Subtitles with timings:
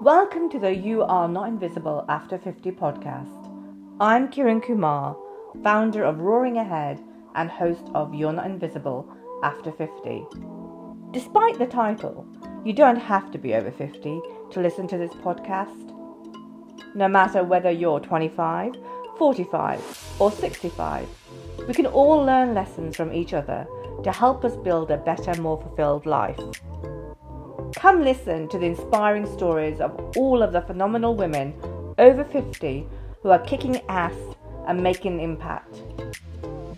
[0.00, 3.50] Welcome to the You Are Not Invisible After 50 podcast.
[3.98, 5.16] I'm Kiran Kumar,
[5.64, 7.02] founder of Roaring Ahead
[7.34, 10.24] and host of You're Not Invisible After 50.
[11.10, 12.24] Despite the title,
[12.64, 14.20] you don't have to be over 50
[14.52, 15.92] to listen to this podcast.
[16.94, 18.76] No matter whether you're 25,
[19.18, 21.08] 45, or 65,
[21.66, 23.66] we can all learn lessons from each other
[24.04, 26.38] to help us build a better, more fulfilled life.
[27.74, 31.54] Come listen to the inspiring stories of all of the phenomenal women
[31.98, 32.86] over 50
[33.22, 34.14] who are kicking ass
[34.66, 35.82] and making an impact.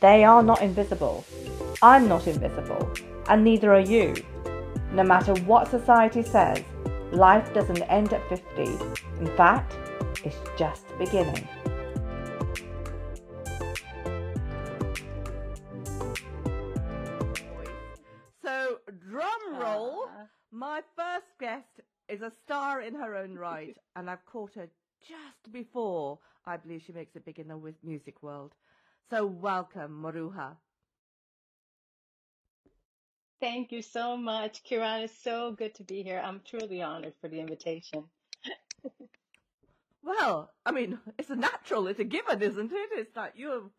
[0.00, 1.24] They are not invisible.
[1.82, 2.90] I'm not invisible,
[3.28, 4.14] and neither are you.
[4.92, 6.62] No matter what society says,
[7.12, 8.62] life doesn't end at 50.
[9.20, 9.76] In fact,
[10.24, 11.46] it's just beginning.
[20.52, 24.68] My first guest is a star in her own right, and I've caught her
[25.00, 28.54] just before I believe she makes it big in the music world.
[29.10, 30.56] So, welcome, Maruja.
[33.40, 35.04] Thank you so much, Kiran.
[35.04, 36.20] It's so good to be here.
[36.24, 38.04] I'm truly honored for the invitation.
[40.02, 42.90] Well, I mean, it's a natural, it's a given, isn't it?
[42.92, 43.70] It's like you're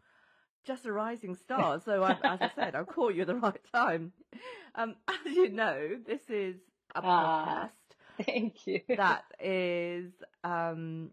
[0.66, 1.80] just a rising star.
[1.82, 4.14] So, I, as I said, I've caught you at the right time.
[4.76, 6.56] Um, as you know, this is
[6.96, 7.72] a Ah, podcast
[8.26, 8.82] thank you.
[8.96, 10.12] that is,
[10.44, 11.12] um,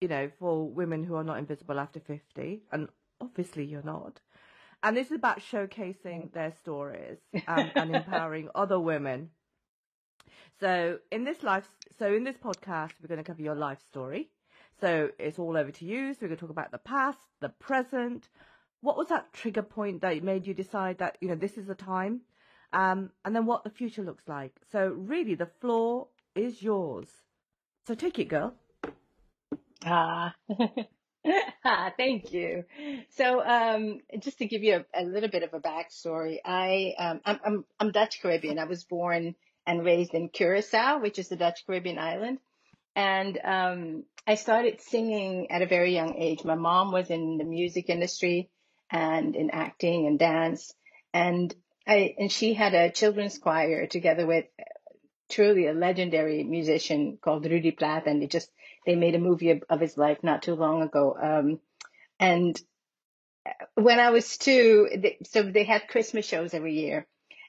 [0.00, 2.88] you know, for women who are not invisible after 50, and
[3.20, 4.20] obviously you're not.
[4.82, 9.30] And this is about showcasing their stories um, and empowering other women.
[10.58, 11.68] So in this life,
[11.98, 14.30] so in this podcast, we're going to cover your life story.
[14.80, 16.14] So it's all over to you.
[16.14, 18.28] So we're going to talk about the past, the present.
[18.80, 21.74] What was that trigger point that made you decide that you know this is the
[21.74, 22.22] time,
[22.72, 24.52] um, and then what the future looks like.
[24.72, 27.08] So really, the floor is yours.
[27.86, 28.54] So take it, girl.
[29.84, 30.34] Ah,
[31.64, 32.64] ah, thank you.
[33.10, 37.20] So, um, just to give you a, a little bit of a backstory, I um,
[37.24, 38.58] I'm, I'm I'm Dutch Caribbean.
[38.58, 39.34] I was born
[39.66, 42.38] and raised in Curacao, which is the Dutch Caribbean island,
[42.94, 46.44] and um, I started singing at a very young age.
[46.44, 48.50] My mom was in the music industry
[48.90, 50.74] and in acting and dance,
[51.14, 51.54] and
[51.86, 54.46] I and she had a children's choir together with
[55.28, 58.50] truly a legendary musician called Rudy Plaate, and they just
[58.86, 61.16] they made a movie of, his life not too long ago.
[61.20, 61.60] Um,
[62.18, 62.60] and
[63.74, 67.06] when I was two, they, so they had Christmas shows every year.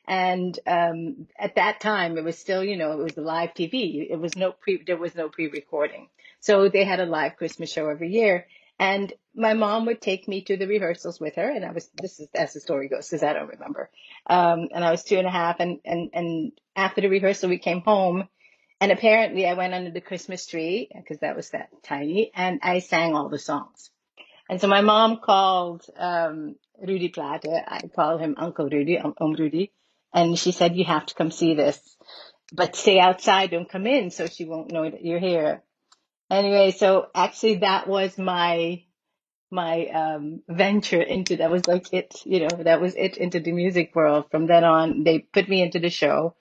[0.08, 4.08] And um, at that time, it was still, you know, it was live TV.
[4.10, 6.10] It was no pre, there was no pre-recording.
[6.40, 8.48] So they had a live Christmas show every year.
[8.82, 11.48] And my mom would take me to the rehearsals with her.
[11.48, 13.92] And I was, this is as the story goes, because I don't remember.
[14.26, 15.60] Um, and I was two and a half.
[15.60, 18.28] And, and, and after the rehearsal, we came home.
[18.82, 22.80] And apparently I went under the Christmas tree because that was that tiny and I
[22.80, 23.92] sang all the songs.
[24.50, 27.46] And so my mom called um, Rudy Plaate.
[27.46, 29.72] I call him Uncle Rudy, um, um Rudy.
[30.12, 31.80] And she said, you have to come see this,
[32.52, 35.62] but stay outside, don't come in so she won't know that you're here.
[36.32, 38.82] Anyway, so actually that was my,
[39.52, 43.52] my, um, venture into, that was like it, you know, that was it into the
[43.52, 44.32] music world.
[44.32, 46.36] From then on, they put me into the show.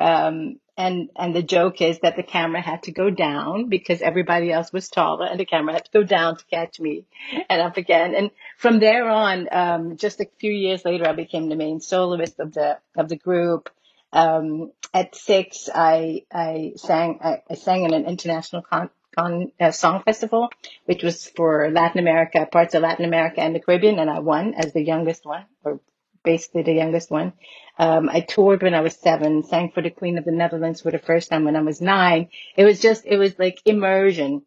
[0.00, 4.50] Um, and, and the joke is that the camera had to go down because everybody
[4.50, 7.06] else was taller and the camera had to go down to catch me
[7.48, 8.16] and up again.
[8.16, 12.40] And from there on, um, just a few years later, I became the main soloist
[12.40, 13.70] of the, of the group.
[14.12, 20.02] Um, at six, I, I sang, I, I sang in an international con, uh, song
[20.04, 20.50] festival,
[20.84, 23.98] which was for Latin America, parts of Latin America and the Caribbean.
[23.98, 25.80] And I won as the youngest one or
[26.22, 27.32] basically the youngest one.
[27.78, 30.90] Um, I toured when I was seven, sang for the Queen of the Netherlands for
[30.90, 32.28] the first time when I was nine.
[32.56, 34.42] It was just, it was like immersion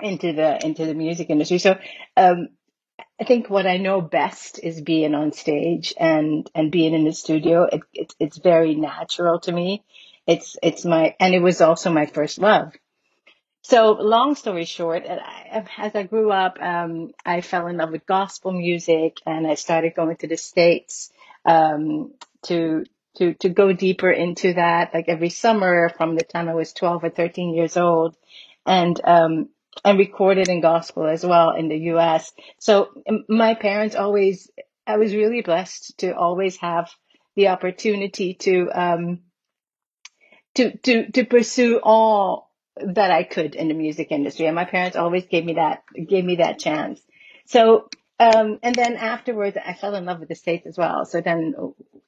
[0.00, 1.58] into the, into the music industry.
[1.58, 1.78] So,
[2.16, 2.48] um,
[3.20, 7.12] I think what I know best is being on stage and, and being in the
[7.12, 7.64] studio.
[7.64, 9.84] It, it, it's very natural to me.
[10.26, 12.72] It's, it's my, and it was also my first love.
[13.66, 18.52] So long story short, as I grew up, um, I fell in love with gospel
[18.52, 21.10] music and I started going to the States,
[21.46, 22.12] um,
[22.42, 22.84] to,
[23.16, 27.04] to, to go deeper into that, like every summer from the time I was 12
[27.04, 28.18] or 13 years old
[28.66, 29.48] and, um,
[29.82, 32.32] and recorded in gospel as well in the US.
[32.58, 32.90] So
[33.30, 34.50] my parents always,
[34.86, 36.90] I was really blessed to always have
[37.34, 39.20] the opportunity to, um,
[40.56, 44.96] to to to pursue all that I could in the music industry, and my parents
[44.96, 47.00] always gave me that gave me that chance.
[47.46, 47.88] So,
[48.18, 51.04] um, and then afterwards, I fell in love with the States as well.
[51.04, 51.54] So then,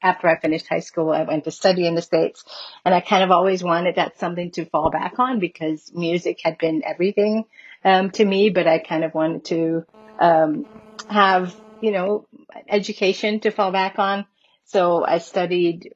[0.02, 2.44] after I finished high school, I went to study in the States
[2.84, 6.58] and I kind of always wanted that something to fall back on because music had
[6.58, 7.44] been everything,
[7.84, 9.84] um, to me, but I kind of wanted to,
[10.18, 10.66] um,
[11.08, 12.26] have, you know,
[12.68, 14.26] education to fall back on.
[14.64, 15.94] So I studied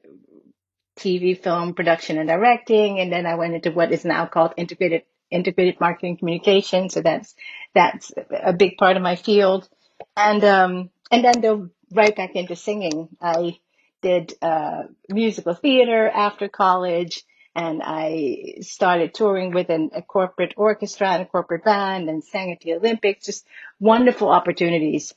[1.01, 2.99] TV, film production and directing.
[2.99, 6.89] And then I went into what is now called integrated, integrated marketing communication.
[6.89, 7.35] So that's,
[7.73, 9.67] that's a big part of my field.
[10.15, 13.09] And, um, and then the right back into singing.
[13.21, 13.57] I
[14.01, 21.09] did uh, musical theater after college, and I started touring with an, a corporate orchestra
[21.09, 23.25] and a corporate band, and sang at the Olympics.
[23.25, 23.45] Just
[23.79, 25.13] wonderful opportunities.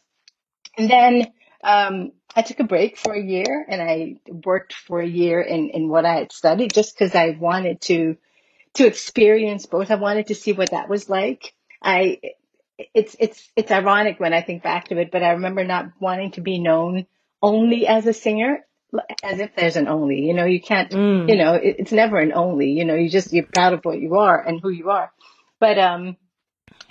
[0.77, 1.33] And then
[1.63, 5.71] um, I took a break for a year, and I worked for a year in
[5.71, 8.17] in what I had studied, just because I wanted to
[8.75, 9.91] to experience both.
[9.91, 11.55] I wanted to see what that was like.
[11.83, 12.21] I
[12.93, 16.33] it's it's it's ironic when I think back to it, but I remember not wanting
[16.33, 17.07] to be known
[17.43, 18.65] only as a singer,
[19.23, 20.21] as if there's an only.
[20.21, 20.91] You know, you can't.
[20.91, 21.29] Mm.
[21.29, 22.71] You know, it, it's never an only.
[22.71, 25.13] You know, you just you're proud of what you are and who you are.
[25.61, 26.17] But um,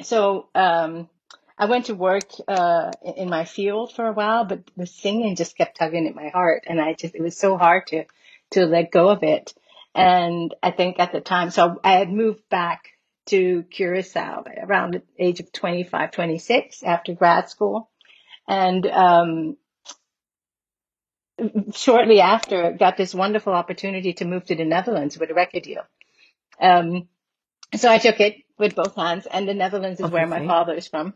[0.02, 1.10] so um,
[1.58, 5.58] I went to work uh in my field for a while, but the singing just
[5.58, 8.06] kept tugging at my heart, and I just it was so hard to
[8.52, 9.54] to let go of it.
[9.96, 12.90] And I think at the time, so I had moved back
[13.28, 17.90] to Curacao around the age of 25, 26 after grad school.
[18.48, 19.58] And um,
[21.74, 25.84] shortly after, got this wonderful opportunity to move to the Netherlands with a record deal.
[26.60, 27.08] Um,
[27.76, 30.88] so I took it with both hands, and the Netherlands is where my father is
[30.88, 31.14] from.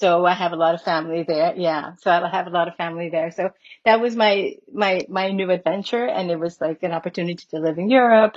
[0.00, 1.52] So I have a lot of family there.
[1.56, 1.92] Yeah.
[1.98, 3.30] So I have a lot of family there.
[3.32, 3.50] So
[3.84, 6.06] that was my, my, my new adventure.
[6.06, 8.36] And it was like an opportunity to live in Europe.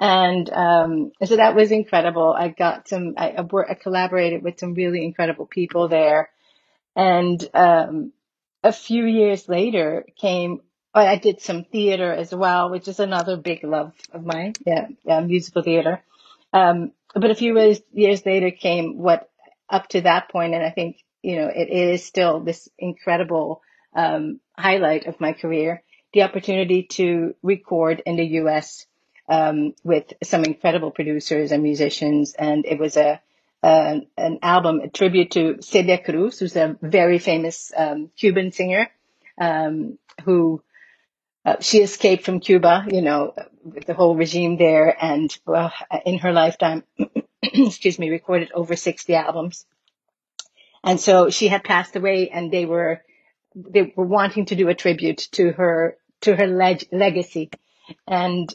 [0.00, 2.32] And, um, so that was incredible.
[2.32, 6.30] I got some, I, I, I collaborated with some really incredible people there.
[6.96, 8.12] And, um,
[8.64, 10.62] a few years later came,
[10.94, 14.54] I did some theater as well, which is another big love of mine.
[14.64, 14.88] Yeah.
[15.04, 16.02] yeah musical theater.
[16.54, 17.58] Um, but a few
[17.92, 19.28] years later came what
[19.72, 23.62] up to that point, and I think you know it is still this incredible
[23.94, 25.82] um, highlight of my career:
[26.12, 28.86] the opportunity to record in the U.S.
[29.28, 33.20] Um, with some incredible producers and musicians, and it was a,
[33.62, 38.88] a an album, a tribute to Celia Cruz, who's a very famous um, Cuban singer
[39.38, 40.62] um, who
[41.44, 43.34] uh, she escaped from Cuba, you know,
[43.64, 45.72] with the whole regime there, and well,
[46.06, 46.84] in her lifetime,
[47.52, 49.66] excuse me, recorded over 60 albums.
[50.84, 53.02] And so she had passed away, and they were
[53.54, 57.50] they were wanting to do a tribute to her to her leg- legacy,
[58.06, 58.52] and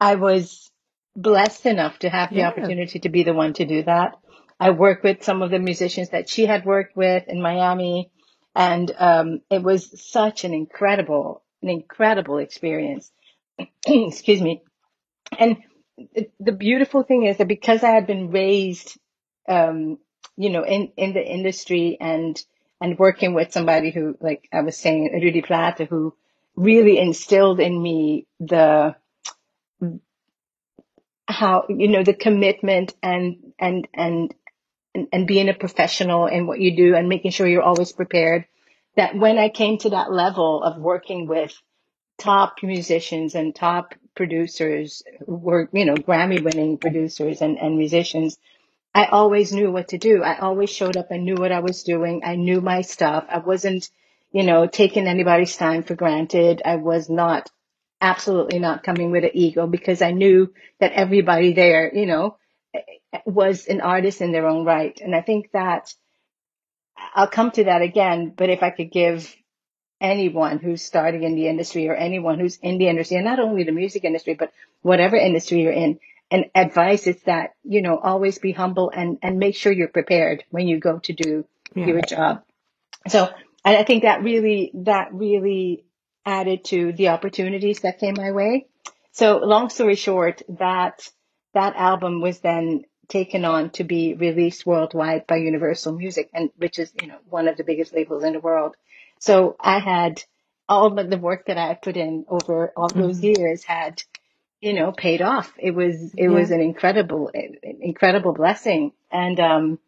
[0.00, 0.70] I was
[1.14, 2.48] blessed enough to have the Yeah.
[2.48, 4.16] opportunity to be the one to do that.
[4.58, 8.10] I worked with some of the musicians that she had worked with in Miami,
[8.54, 13.10] and um, it was such an incredible, an incredible experience.
[13.86, 14.62] Excuse me.
[15.38, 15.58] And
[16.40, 18.98] the beautiful thing is that because I had been raised,
[19.48, 19.98] um,
[20.36, 22.42] you know, in in the industry and
[22.80, 26.14] and working with somebody who, like I was saying, Rudy Plaate, who
[26.56, 28.96] really instilled in me the
[31.28, 34.34] how you know the commitment and and and
[34.94, 38.44] and, and being a professional in what you do and making sure you're always prepared
[38.96, 41.54] that when i came to that level of working with
[42.18, 48.38] top musicians and top producers who were you know grammy winning producers and, and musicians
[48.94, 50.22] I always knew what to do.
[50.22, 51.08] I always showed up.
[51.10, 52.22] I knew what I was doing.
[52.24, 53.24] I knew my stuff.
[53.28, 53.88] I wasn't,
[54.32, 56.60] you know, taking anybody's time for granted.
[56.64, 57.50] I was not,
[58.00, 62.36] absolutely not coming with an ego because I knew that everybody there, you know,
[63.24, 64.98] was an artist in their own right.
[65.00, 65.94] And I think that
[67.14, 68.34] I'll come to that again.
[68.36, 69.34] But if I could give
[70.02, 73.64] anyone who's starting in the industry or anyone who's in the industry, and not only
[73.64, 78.38] the music industry, but whatever industry you're in, and advice is that, you know, always
[78.38, 81.44] be humble and, and make sure you're prepared when you go to do
[81.74, 81.86] Yeah.
[81.86, 82.42] your job.
[83.08, 83.28] So
[83.64, 85.84] I I think that really, that really
[86.26, 88.66] added to the opportunities that came my way.
[89.12, 91.08] So long story short, that,
[91.54, 96.78] that album was then taken on to be released worldwide by Universal Music and which
[96.78, 98.74] is, you know, one of the biggest labels in the world.
[99.22, 100.20] So I had
[100.68, 103.36] all of the work that I had put in over all those Mhm.
[103.38, 104.02] years had,
[104.60, 105.52] you know, paid off.
[105.58, 106.30] It was, it Yeah.
[106.30, 107.30] was an incredible,
[107.62, 108.92] incredible blessing.
[109.12, 109.78] And, um,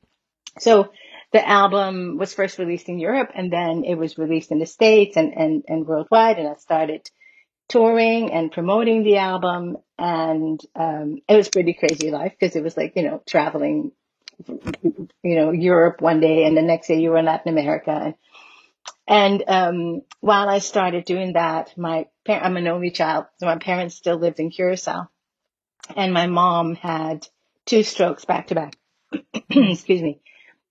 [0.59, 0.93] so
[1.33, 5.17] the album was first released in Europe and then it was released in the States
[5.17, 6.39] and, and, and worldwide.
[6.39, 7.11] And I started
[7.69, 9.79] touring and promoting the album.
[9.99, 13.93] And, um, it was pretty crazy life because it was like, you know, traveling,
[14.49, 17.91] you know, Europe one day and the next day you were in Latin America.
[17.91, 18.15] And,
[19.07, 23.59] and, um, while I started doing that, my, parent, I'm an only child, so my
[23.59, 25.09] parents still lived in Curacao,
[25.95, 27.27] and my mom had
[27.67, 28.77] two strokes back to back.
[29.51, 30.21] Excuse me.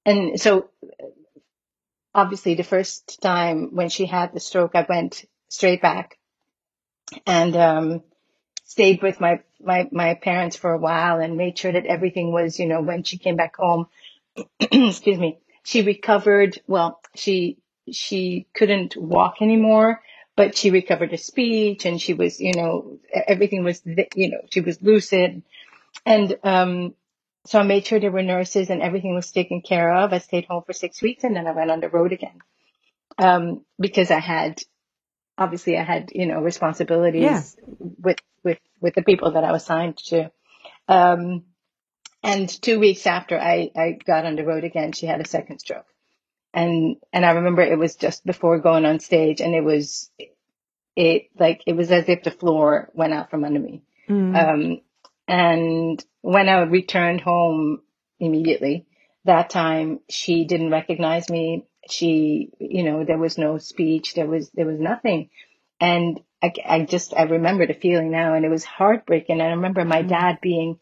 [0.06, 0.70] And so
[2.14, 6.18] obviously the first time when she had the stroke, I went straight back
[7.26, 8.04] and um,
[8.66, 12.60] stayed with my, my, my parents for a while and made sure that everything was,
[12.60, 13.88] you know, when she came back home,
[14.60, 16.60] excuse me, she recovered.
[16.68, 17.58] Well, she,
[17.92, 20.02] she couldn't walk anymore,
[20.36, 23.82] but she recovered her speech and she was, you know, everything was,
[24.16, 25.44] you know, she was lucid.
[26.06, 26.94] And, um,
[27.46, 30.14] so I made sure there were nurses and everything was taken care of.
[30.14, 32.40] I stayed home for six weeks and then I went on the road again.
[33.18, 34.62] Um, because I had,
[35.38, 37.44] obviously I had, you know, responsibilities Yeah.
[38.02, 40.32] with, with, with the people that I was signed to.
[40.88, 41.44] Um,
[42.24, 45.60] and two weeks after I, I got on the road again, she had a second
[45.60, 45.86] stroke.
[46.54, 50.12] And, and I remember it was just before going on stage and it was,
[50.96, 53.84] it like, it was as if the floor went out from under me.
[54.10, 54.36] Mm.
[54.36, 54.82] Um,
[55.28, 57.82] and when I returned home
[58.20, 58.86] immediately,
[59.26, 61.66] that time she didn't recognize me.
[61.90, 64.14] She, you know, there was no speech.
[64.14, 65.30] There was, there was nothing.
[65.80, 69.42] And I, I just, I remember the feeling now and it was heartbreaking.
[69.42, 70.80] I remember my dad being,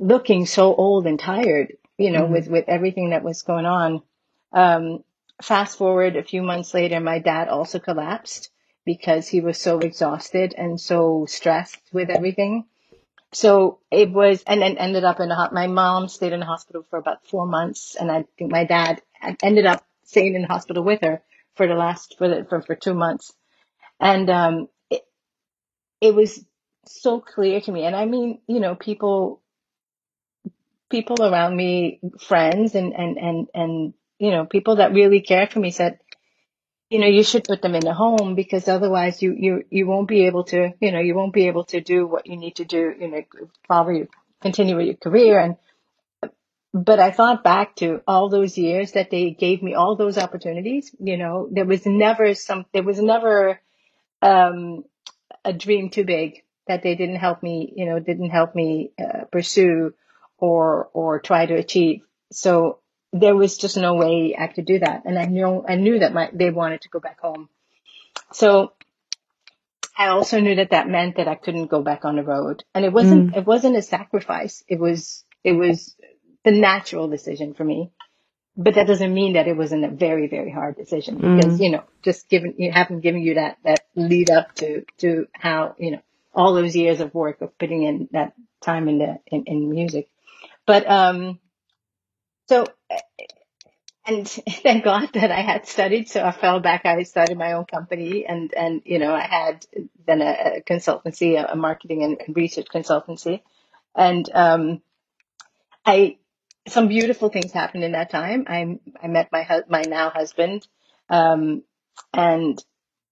[0.00, 2.30] looking so old and tired, you know, Mm.
[2.30, 4.00] with, with everything that was going on.
[4.52, 5.04] Um,
[5.42, 8.50] fast forward a few months later, my dad also collapsed
[8.84, 12.64] because he was so exhausted and so stressed with everything.
[13.32, 16.46] So it was, and then ended up in a, ho- my mom stayed in the
[16.46, 17.94] hospital for about four months.
[17.94, 19.02] And I think my dad
[19.42, 21.22] ended up staying in the hospital with her
[21.54, 23.32] for the last, for the, for, for two months.
[24.00, 25.02] And, um, it,
[26.00, 26.42] it was
[26.86, 27.84] so clear to me.
[27.84, 29.42] And I mean, you know, people,
[30.90, 35.60] people around me, friends and, and, and, and, you know, people that really cared for
[35.60, 35.98] me said,
[36.90, 40.08] you know, you should put them in a home because otherwise you, you, you won't
[40.08, 42.64] be able to, you know, you won't be able to do what you need to
[42.64, 43.22] do, you know,
[43.66, 44.08] follow your,
[44.40, 45.38] continue with your career.
[45.38, 46.32] And,
[46.72, 50.94] but I thought back to all those years that they gave me all those opportunities,
[50.98, 53.60] you know, there was never some, there was never,
[54.22, 54.84] um,
[55.44, 59.24] a dream too big that they didn't help me, you know, didn't help me uh,
[59.32, 59.94] pursue
[60.38, 62.02] or or try to achieve.
[62.30, 62.80] So
[63.12, 66.12] there was just no way I could do that, and I knew I knew that
[66.12, 67.48] my they wanted to go back home.
[68.32, 68.72] So
[69.96, 72.84] I also knew that that meant that I couldn't go back on the road, and
[72.84, 74.62] it wasn't it wasn't a sacrifice.
[74.68, 75.96] It was it was
[76.44, 77.90] the natural decision for me.
[78.60, 81.84] But that doesn't mean that it wasn't a very, very hard decision because, you know,
[82.02, 86.00] just given, you haven't given you that, that lead up to, to how, you know,
[86.34, 90.08] all those years of work of putting in that time in the, in, in music.
[90.66, 91.38] But, um,
[92.48, 92.66] so,
[94.06, 94.28] and
[94.62, 96.08] thank God that I had studied.
[96.08, 96.86] So I fell back.
[96.86, 99.66] I started my own company and, and, you know, I had
[100.06, 103.42] then a, a consultancy, a, a marketing and, and research consultancy.
[103.96, 104.82] And, um,
[105.86, 106.18] I,
[106.68, 108.44] some beautiful things happened in that time.
[108.48, 110.66] I, I met my, my now husband.
[111.10, 111.64] Um,
[112.14, 112.62] and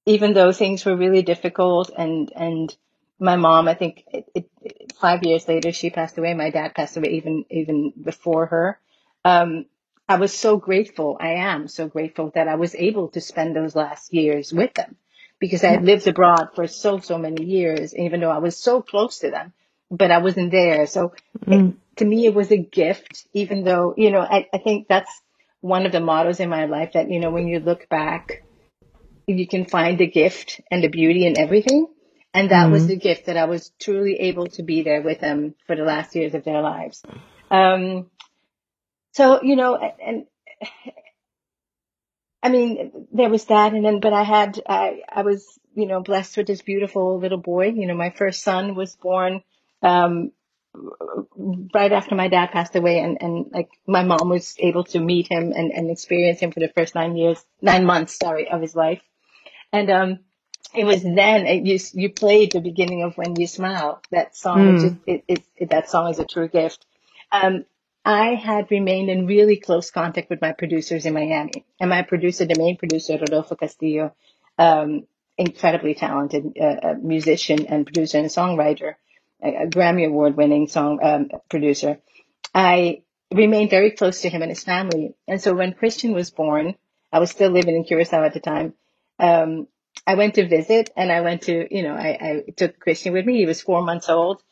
[0.07, 2.76] even though things were really difficult and, and
[3.21, 4.50] my mom, I think it, it-
[5.00, 6.35] five years later, she passed away.
[6.35, 8.81] My dad passed away even, even before her.
[9.26, 9.66] Um,
[10.09, 11.16] I was so grateful.
[11.18, 14.95] I am so grateful that I was able to spend those last years with them
[15.40, 18.83] because I had lived abroad for so, so many years, even though I was so
[18.83, 19.52] close to them,
[19.90, 20.87] but I wasn't there.
[20.87, 21.12] So
[21.49, 25.11] it, to me, it was a gift, even though, you know, I, I think that's
[25.61, 28.45] one of the mottos in my life that, you know, when you look back,
[29.26, 31.88] you can find the gift and the beauty in everything.
[32.33, 35.56] And that was the gift that I was truly able to be there with them
[35.66, 37.02] for the last years of their lives.
[37.50, 38.11] Um,
[39.17, 40.27] so, you know, and,
[42.43, 46.01] I mean, there was that, and then, but I had, I, I was, you know,
[46.01, 47.69] blessed with this beautiful little boy.
[47.69, 49.43] You know, my first son was born,
[49.83, 50.33] um,
[51.75, 55.29] right after my dad passed away, and, and like my mom was able to meet
[55.29, 58.77] him and, and experience him for the first nine years, nine months, sorry, of his
[58.77, 59.01] life.
[59.73, 60.19] And, um,
[60.75, 64.75] it was then it, you, you played the beginning of When You Smile, that song,
[64.75, 66.85] which is, it, it, it, that song is a true gift.
[67.33, 67.65] Um,
[68.07, 71.65] I had remained in really close contact with my producers in Miami.
[71.81, 74.15] And my producer, the main producer, Rodolfo Castillo,
[74.59, 78.95] um, incredibly talented uh, uh, musician and producer and songwriter,
[79.43, 81.99] a, Grammy Award winning song um, producer.
[82.55, 83.03] I
[83.35, 85.17] remained very close to him and his family.
[85.27, 86.77] And so when Christian was born,
[87.13, 88.75] I was still living in Curacao at the time.
[89.19, 89.67] Um,
[90.07, 93.27] I went to visit and I went to, you know, I, I took Christian with
[93.27, 93.39] me.
[93.39, 94.45] He was four months old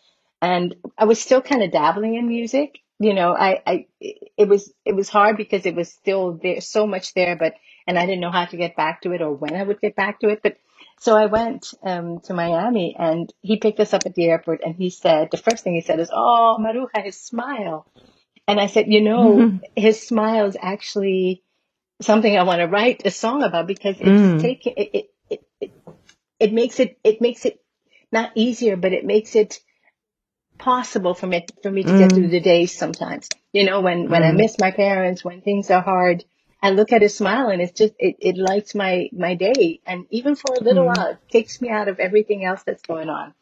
[0.42, 2.80] and I was still kind of dabbling in music.
[3.00, 6.86] You know, I, I, it was, it was hard because it was still there, so
[6.86, 7.54] much there, but,
[7.86, 9.96] and I didn't know how to get back to it or when I would get
[9.96, 10.40] back to it.
[10.42, 10.56] But
[11.00, 14.76] So I went um, to Miami and he picked us up at the airport and
[14.76, 17.86] he said, the first thing he said is, Oh, Maruja, his smile.
[18.48, 21.44] And I said, You know, his smile is actually
[22.02, 24.38] something I want to write a song about because it's Mm.
[24.38, 25.72] taking it, it, it, it,
[26.40, 27.60] it makes it, it makes it
[28.12, 29.60] not easier, but it makes it
[30.58, 32.30] possible for me for me to get through Mm.
[32.30, 33.28] the days sometimes.
[33.52, 34.36] You know, when when I Mm.
[34.36, 36.24] miss my parents, when things are hard,
[36.62, 39.80] I look at his smile and it's just it, it lights my my day.
[39.86, 40.96] And even for a little Mm.
[40.96, 43.34] while, it takes me out of everything else that's going on.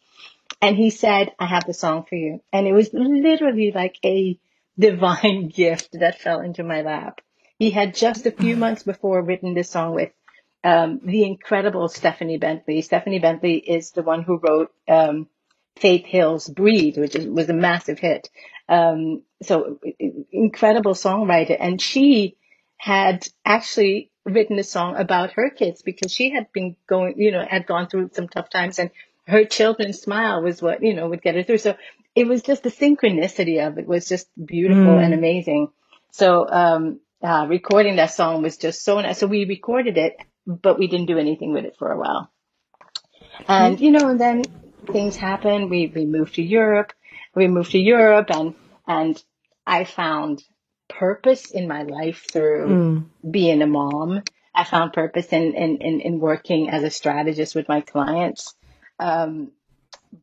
[0.60, 2.42] And he said, I have the song for you.
[2.52, 4.38] And it was literally like a
[4.78, 7.20] divine gift that fell into my lap.
[7.58, 10.10] He had just a few months before written this song with
[10.64, 12.82] um, the incredible Stephanie Bentley.
[12.82, 15.28] Stephanie Bentley is the one who wrote um,
[15.76, 18.28] Faith Hill's Breathe, which is, was a massive hit.
[18.68, 19.78] Um, so
[20.30, 21.56] incredible songwriter.
[21.58, 22.36] And she
[22.76, 27.44] had actually written a song about her kids because she had been going, you know,
[27.48, 28.90] had gone through some tough times and
[29.26, 31.58] her children's smile was what, you know, would get her through.
[31.58, 31.76] So
[32.14, 35.18] it was just the synchronicity of it was just beautiful and Mm.
[35.18, 35.68] amazing.
[36.12, 39.18] So, um, uh, recording that song was just so nice.
[39.18, 42.30] So we recorded it, but we didn't do anything with it for a while.
[43.48, 44.42] And, you know, and then
[44.90, 45.70] things happened.
[45.70, 46.92] We, we moved to Europe.
[47.34, 48.54] We moved to Europe and,
[48.86, 49.22] and
[49.66, 50.42] I found
[50.88, 53.04] purpose in my life through Mm.
[53.30, 54.22] being a mom.
[54.54, 58.54] I found purpose in, in, in, in working as a strategist with my clients.
[58.98, 59.52] Um,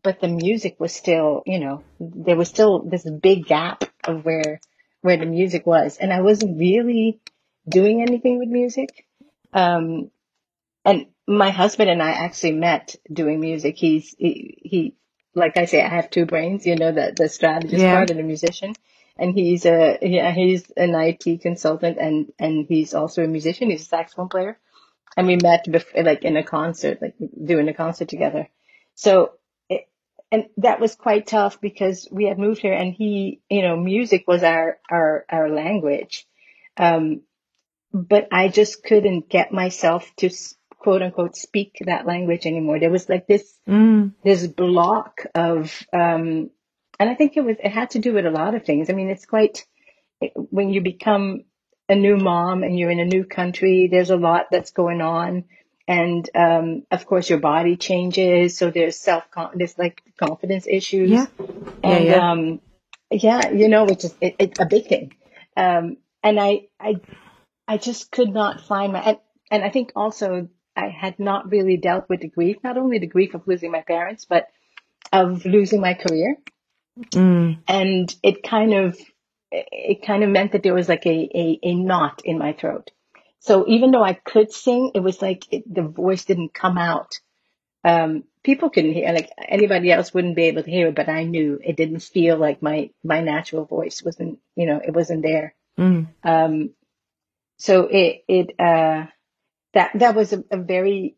[0.03, 4.59] but the music was still, you know, there was still this big gap of where,
[5.01, 5.97] where the music was.
[5.97, 7.19] And I wasn't really
[7.67, 9.05] doing anything with music.
[9.51, 10.11] Um,
[10.85, 13.77] and my husband and I actually met doing music.
[13.77, 14.95] He's, he, he,
[15.35, 17.95] like I say, I have two brains, you know, the, the strategist Yeah.
[17.95, 18.73] part and the musician.
[19.15, 23.69] And he's a, yeah, he's an IT consultant and, and he's also a musician.
[23.69, 24.57] He's a saxophone player.
[25.15, 28.49] And we met before, like in a concert, like doing a concert together.
[28.95, 29.33] So,
[29.69, 29.87] it,
[30.31, 34.23] and that was quite tough because we had moved here and he, you know, music
[34.27, 36.25] was our, our, our language.
[36.77, 37.21] Um,
[37.93, 40.29] but I just couldn't get myself to
[40.79, 42.79] quote unquote speak that language anymore.
[42.79, 44.13] There was like this Mm.
[44.23, 46.49] this block of um
[46.99, 48.89] and I think it was it had to do with a lot of things.
[48.89, 49.65] I mean, it's quite
[50.49, 51.43] when you become
[51.87, 55.45] a new mom and you're in a new country, there's a lot that's going on.
[55.87, 59.23] And um, of course, your body changes, so there's self
[59.55, 61.25] there's like confidence issues, Yeah.
[61.39, 61.97] Yeah.
[61.97, 62.31] and Yeah.
[62.31, 62.61] um,
[63.09, 65.13] yeah, you know, which is it, it's a big thing.
[65.57, 67.01] Um, and I I
[67.67, 69.17] I just could not find my, and,
[69.49, 70.49] and I think also
[70.83, 73.81] I had not really dealt with the grief, not only the grief of losing my
[73.81, 74.47] parents, but
[75.11, 76.37] of losing my career.
[77.13, 77.59] Mm.
[77.67, 78.97] And it kind of,
[79.51, 82.91] it kind of meant that there was like a, a, a knot in my throat.
[83.39, 87.19] So even though I could sing, it was like it, the voice didn't come out.
[87.83, 91.23] Um, people couldn't hear, like anybody else wouldn't be able to hear it, but I
[91.23, 95.55] knew it didn't feel like my, my natural voice wasn't, you know, it wasn't there.
[95.77, 96.07] Mm.
[96.23, 96.71] Um,
[97.59, 99.05] so it it uh
[99.73, 101.15] that that was a, a very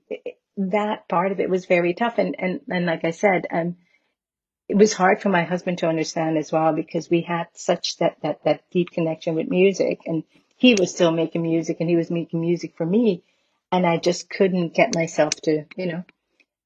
[0.58, 2.18] that part of it was very tough.
[2.18, 3.78] And and and like I said um
[4.70, 8.18] it was hard for my husband to understand as well because we had such that
[8.24, 10.24] that that deep connection with music and
[10.58, 13.24] he was still making music and he was making music for me.
[13.72, 16.04] And I just couldn't get myself to you know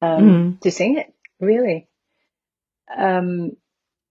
[0.02, 0.62] um Mm.
[0.62, 1.88] to sing it really.
[2.96, 3.58] Um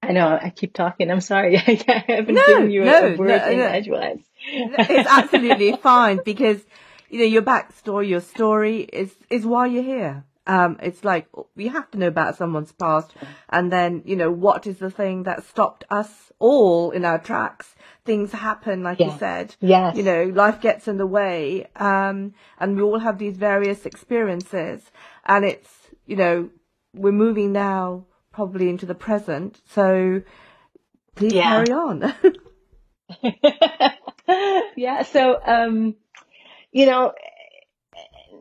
[0.03, 1.11] I know I keep talking.
[1.11, 1.57] I'm sorry.
[1.59, 3.67] I haven't No, given you a, no, a word no, in no.
[3.67, 6.63] edgewise It's absolutely fine because
[7.15, 10.25] you know your backstory, your story is is why you're here.
[10.49, 13.15] Um, it's like we have to know about someone's past,
[13.49, 17.77] and then you know what is the thing that stopped us all in our tracks.
[18.05, 19.55] Things happen, like you said.
[19.61, 23.87] yes You know, life gets in the way, um, and we all have these various
[23.87, 24.83] experiences,
[25.25, 25.71] and it's
[26.07, 26.51] you know
[26.95, 30.21] we're moving now probably into the present, so
[31.15, 31.49] please Yeah.
[31.55, 32.13] carry on.
[34.77, 35.95] yeah so um
[36.75, 37.13] you know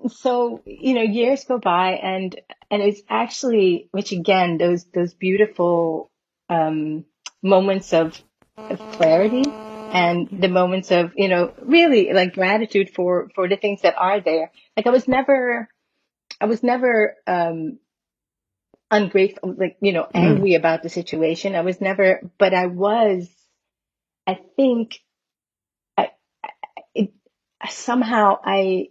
[0.10, 6.12] so you know years go by and and it's actually which again those those beautiful
[6.50, 7.06] um
[7.42, 8.22] moments of,
[8.70, 9.44] of clarity
[9.92, 14.20] and the moments of you know really like gratitude for for the things that are
[14.20, 15.70] there like i was never
[16.42, 17.78] i was never um
[18.92, 20.10] ungrateful like you know Mm.
[20.16, 23.30] angry about the situation i was never but i was
[24.28, 25.00] i think
[27.70, 28.88] somehow I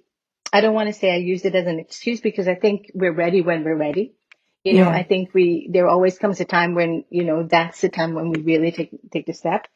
[0.53, 3.13] I don't want to say I used it as an excuse because I think we're
[3.15, 4.15] ready when we're ready.
[4.65, 4.91] You know, Yeah.
[4.91, 8.31] I think we there always comes a time when you know that's the time when
[8.31, 9.67] we really take take the step.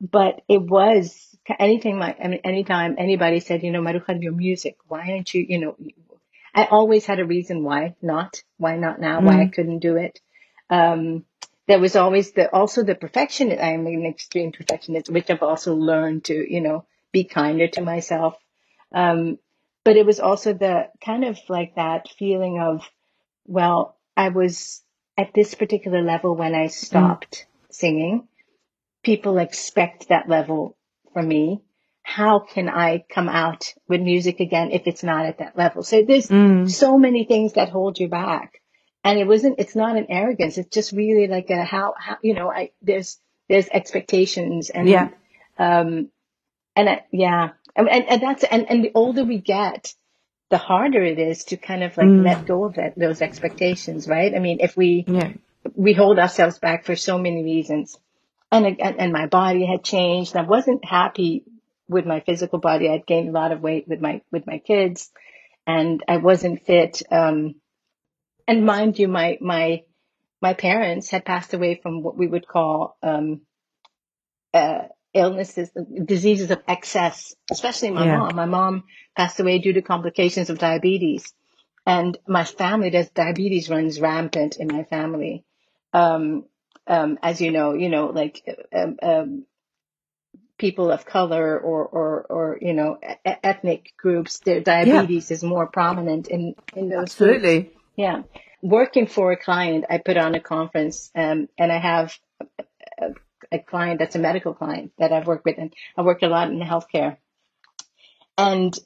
[0.00, 4.76] But it was anything like I mean, anytime anybody said, you know, Maruja, your music,
[4.86, 5.76] why aren't you, you know,
[6.54, 9.52] I always had a reason why not, why not now, why I Mm.
[9.52, 10.20] couldn't do it.
[10.70, 11.24] Um,
[11.66, 13.60] there was always the, also the perfectionist.
[13.60, 17.82] I am an extreme perfectionist, which I've also learned to, you know, be kinder to
[17.82, 18.36] myself.
[18.92, 19.38] Um,
[19.84, 22.88] but it was also the kind of like that feeling of,
[23.46, 24.82] well, I was
[25.16, 26.70] at this particular level when I Mm.
[26.70, 28.28] stopped singing.
[29.02, 30.76] People expect that level
[31.12, 31.62] from me.
[32.02, 35.82] How can I come out with music again if it's not at that level?
[35.82, 36.70] So there's Mm.
[36.70, 38.60] so many things that hold you back.
[39.04, 40.58] And it wasn't, it's not an arrogance.
[40.58, 43.18] It's just really like a how, how you know, I, there's,
[43.48, 45.08] there's expectations and, Yeah.
[45.58, 46.10] um,
[46.78, 49.92] and I, yeah, and, and, and that's, and, and the older we get,
[50.48, 52.24] the harder it is to kind of like Mm.
[52.24, 54.32] let go of that, those expectations, right?
[54.34, 55.32] I mean, if we, Yeah.
[55.74, 57.98] we hold ourselves back for so many reasons.
[58.52, 60.36] And, and, and my body had changed.
[60.36, 61.42] I wasn't happy
[61.88, 62.88] with my physical body.
[62.88, 65.10] I'd gained a lot of weight with my, with my kids
[65.66, 67.02] and I wasn't fit.
[67.10, 67.56] Um,
[68.46, 69.82] and mind you, my, my,
[70.40, 73.42] my parents had passed away from what we would call, um,
[74.54, 75.70] uh, illnesses,
[76.04, 78.18] diseases of excess, especially my Yeah.
[78.18, 78.36] mom.
[78.36, 78.84] My mom
[79.16, 81.32] passed away due to complications of diabetes.
[81.86, 85.44] And my family, there's diabetes runs rampant in my family.
[85.92, 86.44] Um,
[86.86, 88.42] um, as you know, you know, like,
[88.74, 89.44] um, um,
[90.58, 94.64] people of color or, or, or, you know, e- ethnic groups, their Yeah.
[94.64, 97.14] diabetes is more prominent in, in those groups.
[97.14, 97.70] Absolutely.
[97.96, 98.22] Yeah.
[98.60, 102.18] Working for a client, I put on a conference, um, and I have
[103.52, 106.50] a, client that's a medical client that I've worked with, and I worked a lot
[106.50, 107.16] in healthcare.
[108.36, 108.78] And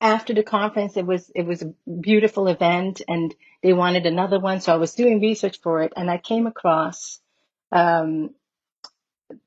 [0.00, 4.60] after the conference, it was it was a beautiful event, and they wanted another one,
[4.60, 7.20] so I was doing research for it, and I came across
[7.72, 8.30] um,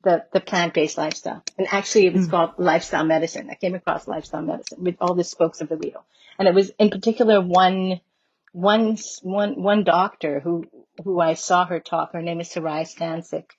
[0.04, 2.32] the the plant based lifestyle, and actually it was Mm.
[2.32, 3.50] called lifestyle medicine.
[3.52, 6.04] I came across lifestyle medicine with all the spokes of the wheel,
[6.40, 8.02] and it was in particular one
[8.52, 10.66] one one one doctor who
[11.04, 12.14] who I saw her talk.
[12.14, 13.52] Her name is Saray Stancic,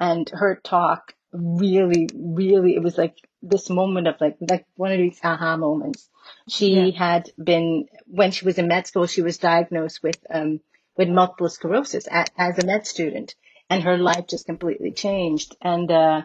[0.00, 4.98] and her talk really, really, it was like this moment of like like one of
[4.98, 6.08] these aha moments.
[6.46, 6.54] Yeah.
[6.56, 10.60] She had been when she was in med school, she was diagnosed with um
[10.96, 13.34] with multiple sclerosis a as a med student,
[13.68, 15.56] and her life just completely changed.
[15.60, 16.22] And uh,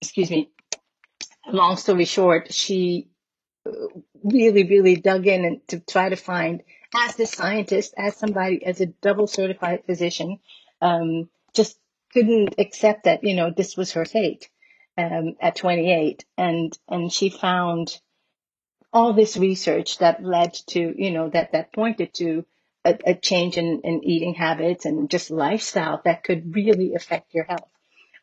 [0.00, 0.50] excuse me,
[1.46, 3.08] long story short, she
[4.22, 6.62] really, really dug in and to try to find,
[6.94, 10.38] as a scientist, as somebody, as a double certified physician,
[10.80, 11.78] um, just
[12.14, 14.48] couldn't accept that, you know, this was her fate,
[14.96, 16.24] um, at 28.
[16.38, 18.00] And, and she found
[18.92, 22.46] all this research that led to, you know, that, that pointed to
[22.84, 27.44] a, a change in, in eating habits and just lifestyle that could really affect your
[27.44, 27.68] health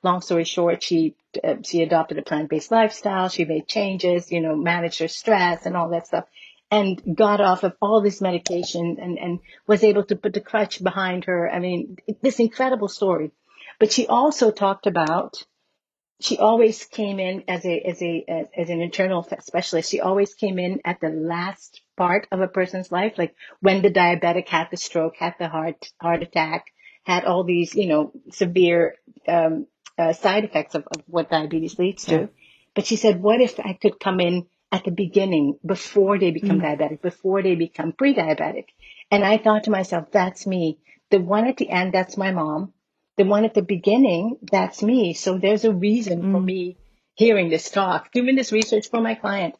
[0.04, 3.30] long story short, she uh, she adopted a plant based lifestyle.
[3.30, 6.26] She made changes, you know, managed her stress and all that stuff,
[6.70, 10.84] and got off of all this medication and and was able to put the crutch
[10.84, 11.50] behind her.
[11.50, 13.32] I mean, this incredible story.
[13.82, 15.44] But she also talked about
[16.20, 19.90] she always came in as a as a as, as an internal specialist.
[19.90, 23.90] She always came in at the last part of a person's life, like when the
[23.90, 26.68] diabetic had the stroke, had the heart heart attack,
[27.02, 29.66] had all these you know severe um,
[29.98, 32.18] uh, side effects of, of what diabetes leads Yeah.
[32.20, 32.30] to.
[32.76, 36.62] But she said, what if I could come in at the beginning before they become
[36.62, 36.66] Mm.
[36.68, 38.68] diabetic, before they become pre-diabetic?
[39.10, 40.78] And I thought to myself, that's me.
[41.10, 42.74] The one at the end, that's my mom
[43.24, 45.14] the one at the beginning, that's me.
[45.14, 46.46] So there's a reason for Mm.
[46.46, 46.78] me
[47.14, 49.56] hearing this talk, doing this research for my client.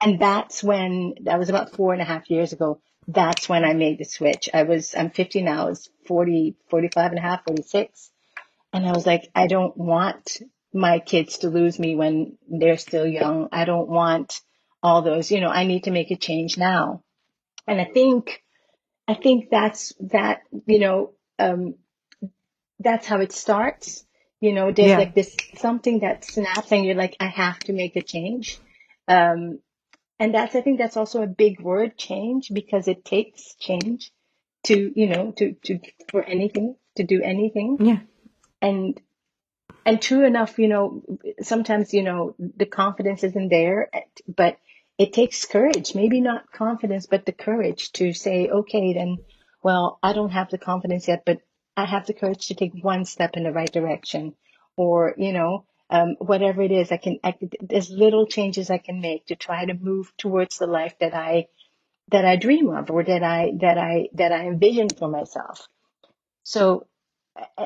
[0.00, 2.80] And that's when, that was about four and a half years ago.
[3.08, 4.48] That's when I made the switch.
[4.54, 8.10] I was, I'm 50 now, I was 40, 45 and a half, 46.
[8.72, 10.40] And I was like, I don't want
[10.72, 13.48] my kids to lose me when they're still young.
[13.50, 14.40] I don't want
[14.82, 17.02] all those, you know, I need to make a change now.
[17.66, 18.44] And I think,
[19.08, 21.74] I think that's that, you know, um,
[22.80, 24.04] that's how it starts.
[24.40, 24.98] You know, there's Yeah.
[24.98, 28.58] like this something that snaps and you're like, I have to make a change.
[29.06, 29.60] Um,
[30.18, 34.10] and that's, I think that's also a big word, change, because it takes change
[34.64, 35.78] to, you know, to, to,
[36.10, 37.76] for anything, to do anything.
[37.80, 38.00] Yeah.
[38.62, 39.00] And,
[39.84, 41.02] and true enough, you know,
[41.40, 43.90] sometimes, you know, the confidence isn't there,
[44.26, 44.58] but
[44.98, 49.18] it takes courage, maybe not confidence, but the courage to say, okay, then,
[49.62, 51.40] well, I don't have the confidence yet, but
[51.76, 54.34] I have the courage to take one step in the right direction
[54.76, 59.00] or, you know, um, whatever it is, I can, I, there's little changes I can
[59.00, 61.46] make to try to move towards the life that I,
[62.10, 65.66] that I dream of or that I, that I, that I envision for myself.
[66.42, 66.86] So,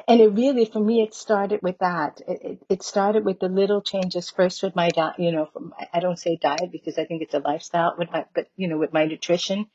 [0.08, 2.20] and it really, for me, it started with that.
[2.26, 5.74] It, it, it started with the little changes first with my diet, you know, from,
[5.92, 8.78] I don't say diet because I think it's a lifestyle with my, but, you know,
[8.78, 9.66] with my nutrition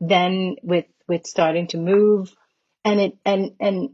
[0.00, 2.34] then with with starting to move
[2.88, 3.90] and it and and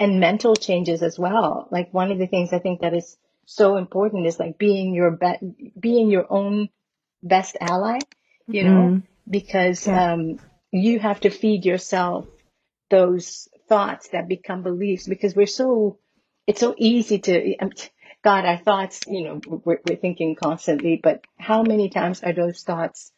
[0.00, 1.68] and mental changes as well.
[1.70, 5.10] Like one of the things I think that is so important is like being your
[5.12, 6.68] be- being your own
[7.22, 7.98] best ally,
[8.46, 9.02] you know, Mm.
[9.28, 10.12] because Yeah.
[10.12, 10.38] um,
[10.70, 12.26] you have to feed yourself
[12.90, 15.98] those thoughts that become beliefs because we're so
[16.46, 17.72] it's so easy to um,
[18.24, 22.62] God, our thoughts, you know, we're, we're thinking constantly, but how many times are those
[22.62, 23.12] thoughts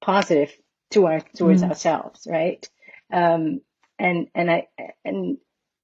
[0.00, 0.50] positive
[0.90, 1.68] to our towards Mm.
[1.70, 2.68] ourselves, right?
[3.12, 3.60] Um,
[3.98, 4.68] and and I
[5.04, 5.38] and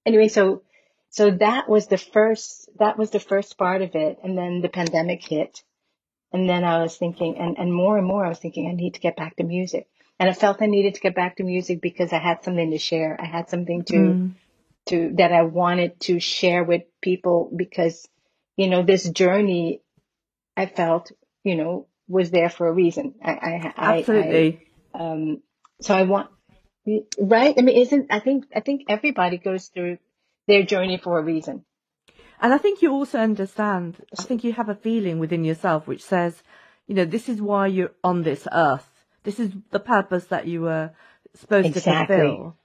[0.06, 0.62] anyway, so
[1.10, 4.68] so that was the first that was the first part of it, and then the
[4.68, 5.62] pandemic hit,
[6.32, 8.94] and then I was thinking, and and more and more I was thinking, I need
[8.94, 11.80] to get back to music, and I felt I needed to get back to music
[11.80, 14.34] because I had something to share, I had something to Mm.
[14.86, 18.06] to that I wanted to share with people because
[18.56, 19.80] you know this journey
[20.56, 21.10] I felt
[21.42, 23.14] you know was there for a reason.
[23.24, 24.60] I I I, Absolutely.
[24.94, 25.42] I um
[25.80, 26.28] so I want
[27.18, 27.54] right.
[27.56, 29.98] I mean, isn't I think I think everybody goes through
[30.46, 31.64] their journey for a reason.
[32.40, 36.02] And I think you also understand, I think you have a feeling within yourself which
[36.02, 36.42] says,
[36.86, 38.86] you know, this is why you're on this earth.
[39.22, 40.90] This is the purpose that you were
[41.34, 42.16] supposed Exactly.
[42.16, 42.56] to fulfill.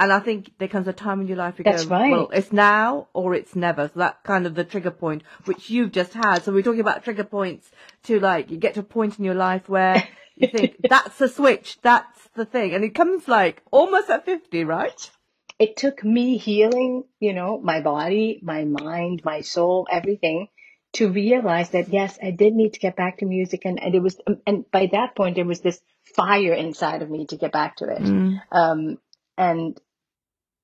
[0.00, 2.38] And I think there comes a time in your life you That's go, well, right.
[2.38, 3.88] it's now or it's never.
[3.88, 6.42] So that kind of the trigger point, which you've just had.
[6.42, 7.70] So we're talking about trigger points
[8.04, 10.02] to like, you get to a point in your life where
[10.40, 12.74] you think, that's the switch, that's the thing.
[12.74, 15.10] And it comes like almost at 50, right?
[15.58, 20.48] It took me healing, you know, my body, my mind, my soul, everything
[20.92, 24.00] to realize that yes, I did need to get back to music and, and it
[24.00, 25.80] was and by that point there was this
[26.16, 28.02] fire inside of me to get back to it.
[28.02, 28.40] Mm.
[28.50, 28.98] Um
[29.38, 29.80] and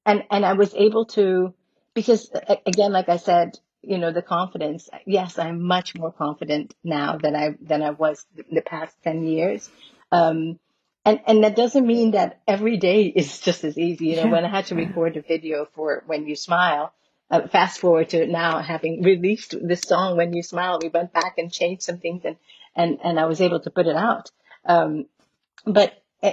[0.04, 1.54] and and I was able to
[1.94, 2.30] because
[2.66, 4.88] again, like I said, you know, the confidence.
[5.06, 9.70] Yes, I'm much more confident now than I than I was the past ten years.
[10.12, 10.58] Um,
[11.04, 14.06] and and that doesn't mean that every day is just as easy.
[14.06, 16.92] You know, when I had to record a video for When You Smile,
[17.30, 21.38] uh, fast forward to now having released this song When You Smile, we went back
[21.38, 22.36] and changed some things, and
[22.74, 24.30] and and I was able to put it out.
[24.64, 25.06] Um,
[25.64, 26.32] but uh,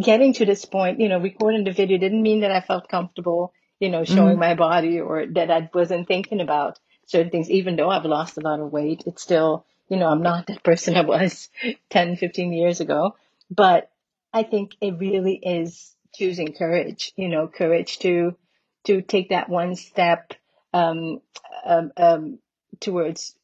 [0.00, 3.52] getting to this point, you know, recording the video didn't mean that I felt comfortable,
[3.82, 4.40] you know, showing Mm.
[4.40, 7.50] my body or that I wasn't thinking about certain things.
[7.50, 10.62] Even though I've lost a lot of weight, it's still, you know, I'm not that
[10.70, 11.50] person I was
[11.90, 13.16] 10, 15 years ago.
[13.50, 13.90] But
[14.32, 18.36] I think it really is choosing courage, you know, courage to,
[18.84, 20.32] to take that one step,
[20.72, 21.20] um,
[21.66, 22.38] um, um,
[22.78, 23.34] towards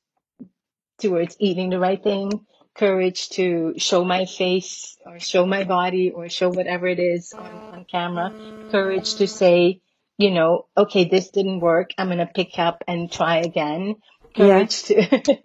[1.00, 6.28] towards eating the right thing, courage to show my face or show my body or
[6.28, 8.34] show whatever it is on, on camera,
[8.70, 9.80] courage to say,
[10.18, 11.90] you know, okay, this didn't work.
[11.96, 13.96] I'm going to pick up and try again.
[14.36, 14.58] Yeah.
[14.58, 15.36] Courage to,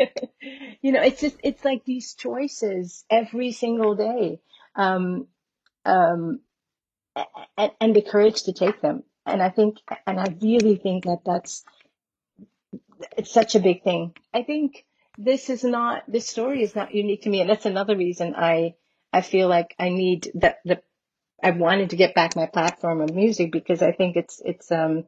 [0.81, 4.41] you know, it's just, it's like these choices every single day.
[4.75, 5.27] Um,
[5.85, 6.39] um,
[7.57, 9.03] and, and the courage to take them.
[9.25, 11.63] And I think, and I really think that that's
[13.17, 14.13] it's such a big thing.
[14.33, 14.85] I think
[15.17, 18.75] this is not this story is not unique to me, and that's another reason I
[19.11, 20.81] I feel like I need that the
[21.43, 25.05] I wanted to get back my platform of music because I think it's it's um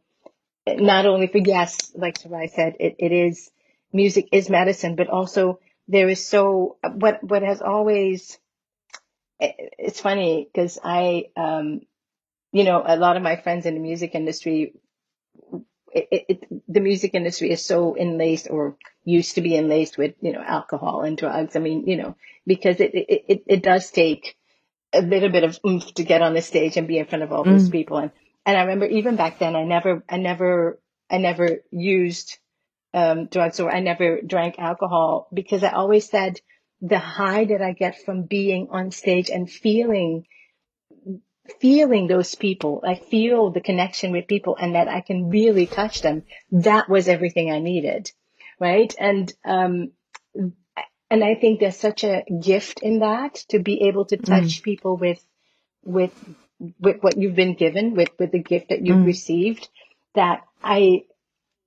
[0.68, 3.52] not only for yes, like Saray said, it, it is
[3.94, 8.40] music is medicine, but also there is so what what has always
[9.40, 11.82] it- it's funny because I um
[12.54, 14.74] you know a lot of my friends in the music industry
[15.94, 20.16] it, it, it, the music industry is so enlaced or used to be enlaced with
[20.22, 21.56] you know alcohol and drugs.
[21.56, 24.36] I mean, you know, because it it, it, it does take
[24.96, 27.32] a little bit of oomph to get on the stage and be in front of
[27.32, 27.72] all those Mm.
[27.72, 27.98] people.
[27.98, 28.12] And
[28.46, 30.80] and I remember even back then, I never I never
[31.10, 32.38] I never used
[32.94, 36.40] um, drugs or I never drank alcohol because I always said
[36.82, 40.26] the high that I get from being on stage and feeling
[41.60, 46.02] feeling those people, I feel the connection with people and that I can really touch
[46.02, 46.24] them.
[46.52, 48.12] That was everything I needed.
[48.60, 48.94] Right.
[49.00, 49.92] And, um,
[51.10, 54.26] and I think there's such a gift in that to be able to Mm.
[54.26, 55.24] touch people with,
[55.84, 56.12] with,
[56.80, 59.06] with what you've been given, with, with the gift that you've Mm.
[59.06, 59.70] received
[60.16, 61.06] that I,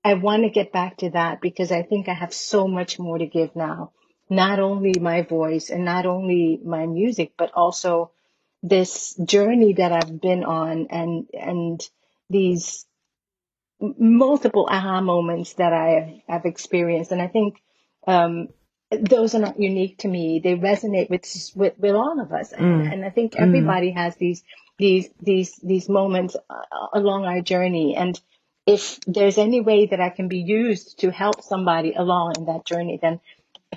[0.05, 3.18] I want to get back to that because I think I have so much more
[3.18, 3.92] to give now.
[4.31, 8.12] Not only my voice and not only my music, but also
[8.62, 11.81] this journey that I've been on and and
[12.31, 12.87] these
[13.81, 17.12] multiple aha moments that I have, have experienced.
[17.12, 17.62] And I think
[18.07, 18.48] um,
[18.90, 20.40] those are not unique to me.
[20.42, 21.24] They resonate with
[21.55, 22.53] with, with all of us.
[22.53, 22.92] And, Mm.
[22.92, 23.42] and I think Mm.
[23.46, 24.42] everybody has these
[24.79, 27.96] these these these moments uh, along our journey.
[27.96, 28.20] And
[28.66, 32.64] if there's any way that I can be used to help somebody along in that
[32.64, 33.20] journey, then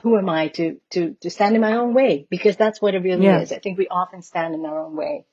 [0.02, 2.28] who am I to to to stand in my own way?
[2.30, 3.40] Because that's what it really Yeah.
[3.42, 3.52] is.
[3.52, 5.26] I think we often stand in our own way.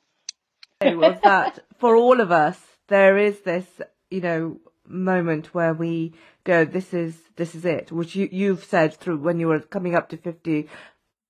[0.81, 3.67] was that for all of us, there is this,
[4.11, 6.13] you know, moment where we
[6.45, 9.95] go, this is, this is it, which you, you've said through when you were coming
[9.95, 10.69] up to 50,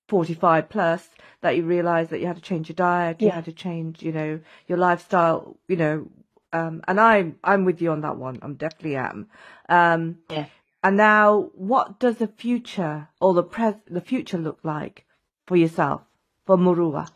[0.09, 1.09] 45 plus,
[1.41, 4.13] that you realized that you had to change your diet, you had to change, you
[4.13, 6.09] know, your lifestyle, you know,
[6.53, 8.39] um, and I'm, I'm with you on that one.
[8.43, 9.29] I'm definitely am.
[9.69, 10.47] Um, Yeah.
[10.83, 15.05] and now what does the future or the pres, the future look like
[15.47, 16.03] for yourself,
[16.47, 17.11] for Maruja?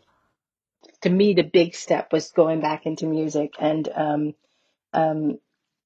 [1.01, 4.33] To me, the big step was going back into music, and um,
[4.93, 5.39] um,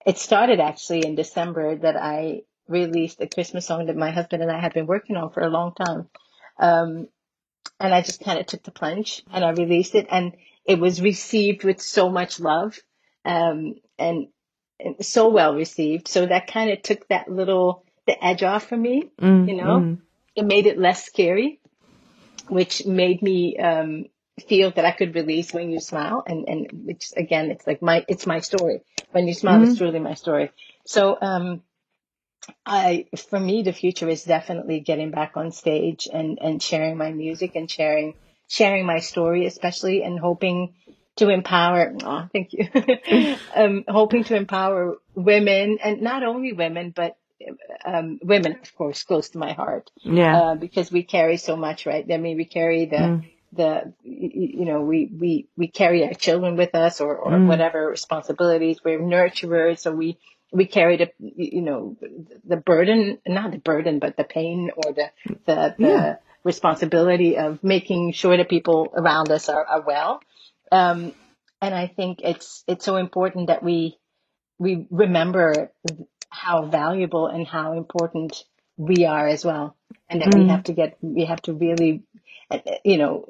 [0.07, 4.49] it started actually in December that I released a Christmas song that my husband and
[4.49, 6.07] I had been working on for a long time.
[6.57, 7.09] Um,
[7.77, 10.31] and I just kind of took the plunge and I released it, and
[10.65, 12.79] it was received with so much love,
[13.25, 14.27] um, and,
[14.79, 16.07] and so well received.
[16.07, 19.11] So that kind of took that little the edge off for me.
[19.21, 19.97] Mm, You know, mm.
[20.35, 21.59] it made it less scary,
[22.47, 24.05] which made me um,
[24.47, 28.05] feel that I could release when you smile, and and which again, it's like my
[28.07, 28.81] it's my story.
[29.11, 30.51] When you smile, it's truly my story.
[30.85, 31.63] So um,
[32.65, 37.11] I for me, the future is definitely getting back on stage and and sharing my
[37.11, 38.15] music and sharing
[38.47, 40.73] sharing my story, especially and hoping
[41.17, 41.93] to empower.
[42.03, 42.67] Oh, thank you.
[43.55, 47.17] um, hoping to empower women and not only women, but
[47.85, 50.35] um, women, of course, close to my heart Yeah.
[50.35, 52.05] uh, because we carry so much, right?
[52.11, 53.31] I mean, we carry the Mm.
[53.53, 57.47] The you know we we we carry our children with us or or Mm.
[57.47, 58.79] whatever responsibilities.
[58.83, 60.17] We're nurturers, so we
[60.51, 61.97] we carry the you know
[62.45, 65.11] the burden, not the burden, but the pain or the
[65.45, 66.15] the the Yeah.
[66.43, 70.21] responsibility of making sure that people around us are, are well.
[70.71, 71.13] Um,
[71.61, 73.97] and I think it's it's so important that we
[74.59, 75.71] we remember
[76.29, 78.43] how valuable and how important
[78.77, 79.75] we are as well
[80.09, 80.49] and that we Mm.
[80.49, 82.03] have to get we have to really
[82.83, 83.25] you know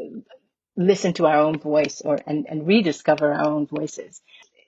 [0.76, 4.22] listen to our own voice or and, and rediscover our own voices.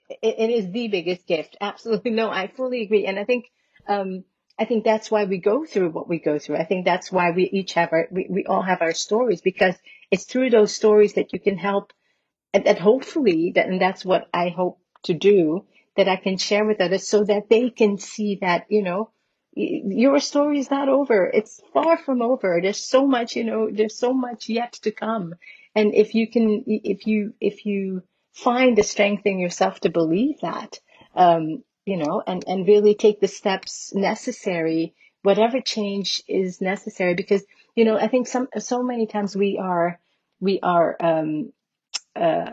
[0.08, 1.56] It, it is the biggest gift.
[1.62, 2.10] Absolutely.
[2.12, 3.06] No i fully agree.
[3.06, 3.46] And i think
[3.88, 4.24] um
[4.58, 6.56] i think that's why we go through what we go through.
[6.56, 9.76] I think that's why we each have our we, we all have our stories because
[10.10, 11.92] it's through those stories that you can help
[12.54, 16.64] and that hopefully that and that's what I hope to do that I can share
[16.64, 19.10] with others so that they can see that you know
[19.60, 23.98] your story is not over it's far from over there's so much you know there's
[23.98, 25.34] so much yet to come
[25.74, 30.40] and if you can if you if you find the strength in yourself to believe
[30.40, 30.78] that
[31.14, 37.44] um you know and and really take the steps necessary whatever change is necessary because
[37.74, 40.00] you know I think some so many times we are
[40.40, 41.52] we are um
[42.16, 42.50] uh,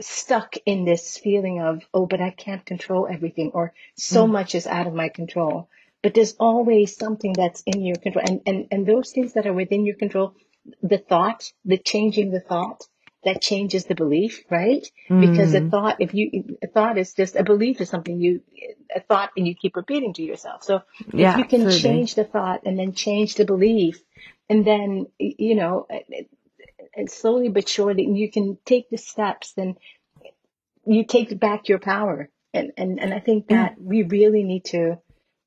[0.00, 4.32] stuck in this feeling of, oh, but I can't control everything, or so Mm.
[4.32, 5.68] much is out of my control.
[6.02, 8.24] But there's always something that's in your control.
[8.26, 10.34] And, and, and those things that are within your control,
[10.82, 12.82] the thought, the changing the thought,
[13.24, 14.84] that changes the belief, right?
[15.20, 15.70] Because a Mm.
[15.70, 18.42] thought, if you, a thought is just, a belief is something you,
[18.94, 20.64] a thought and you keep repeating to yourself.
[20.64, 21.80] So if Yeah, you can absolutely.
[21.80, 24.02] change the thought and then change the belief,
[24.48, 25.86] and then, you know,
[26.94, 29.76] and slowly but surely you can take the steps then
[30.84, 34.98] you take back your power and and, and i think that we really need to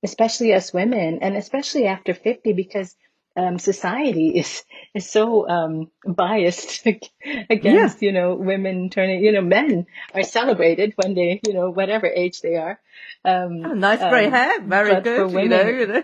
[0.05, 2.95] especially us women and especially after 50 because
[3.37, 4.63] um, society is
[4.93, 6.85] is so um, biased
[7.49, 7.49] Yeah.
[7.49, 12.07] against you know women turning you know men are celebrated when they you know whatever
[12.07, 12.79] age they are
[13.25, 14.61] um, Oh, nice grey um, hair.
[14.61, 15.31] Very good.
[15.33, 15.65] You know.
[15.65, 16.03] women You know.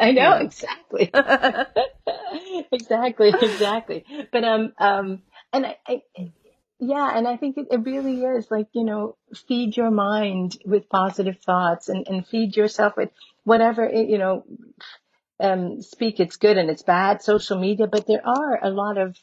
[0.00, 0.40] I know Yeah.
[0.40, 1.10] exactly
[2.72, 4.04] exactly, exactly.
[4.32, 6.02] But um, um, and I, I,
[6.78, 9.16] yeah, and I think it, it really is like you know,
[9.48, 13.10] feed your mind with positive thoughts, and and feed yourself with
[13.44, 14.44] whatever it, you know.
[15.40, 19.16] Um, speak it's good and it's bad social media, but there are a lot of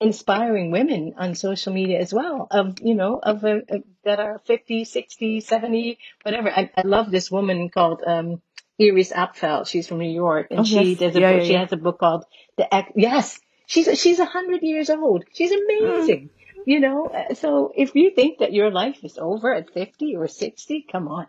[0.00, 4.40] inspiring women on social media as well of you know of a, a- that are
[4.44, 8.42] 50 60 70 whatever I, I love this woman called um
[8.80, 10.86] iris apfel she's from new york and Oh yes.
[10.86, 11.30] she does a Yeah.
[11.32, 11.46] book Yeah.
[11.46, 11.60] she Yeah.
[11.60, 12.24] has a book called
[12.58, 15.64] the Ec- yes she's she's a hundred years old she's Mm.
[15.64, 16.30] amazing
[16.66, 20.26] you know Uh, so if you think that your life is over at 50 or
[20.28, 21.26] 60 come on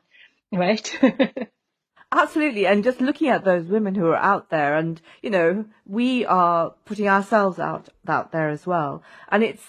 [0.51, 0.97] right
[2.15, 2.65] Absolutely.
[2.65, 6.73] And just looking at those women who are out there and, you know, we are
[6.85, 9.03] putting ourselves out, out there as well.
[9.29, 9.63] And it's,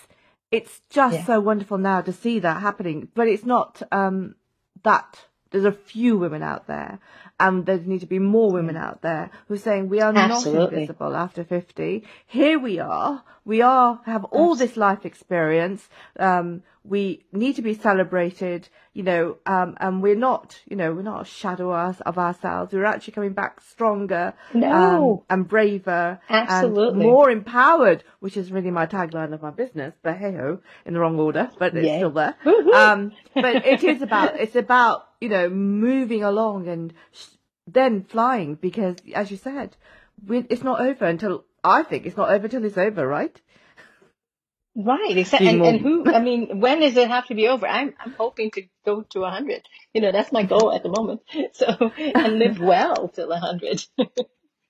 [0.52, 4.36] it's just yeah so wonderful now to see that happening, but it's not, um,
[4.84, 5.26] that
[5.62, 6.98] there's a few women out there,
[7.40, 10.60] and there need to be more women out there who are saying we are Absolutely.
[10.60, 12.04] not invisible after 50.
[12.26, 13.22] Here we are.
[13.44, 15.86] We are have all this life experience.
[16.18, 21.02] Um, we need to be celebrated, you know, um, and we're not, you know, we're
[21.02, 22.72] not a shadow of ourselves.
[22.72, 24.70] We're actually coming back stronger No.
[24.72, 27.00] um, and braver Absolutely.
[27.04, 29.94] and more empowered, which is really my tagline of my business.
[30.02, 31.98] But hey ho, in the wrong order, but it's Yay.
[31.98, 32.36] still there.
[32.74, 38.54] Um, but it is about it's about you know moving along and sh- then flying
[38.54, 39.76] because, as you said,
[40.24, 43.40] we, it's not over until I think it's not over till it's over, right?
[44.76, 45.48] Right, exactly.
[45.48, 47.66] And, and who, I mean, when does it have to be over?
[47.66, 49.62] I'm, I'm hoping to go to 100.
[49.94, 51.22] You know, that's my goal at the moment.
[51.54, 53.84] So, and live well till 100.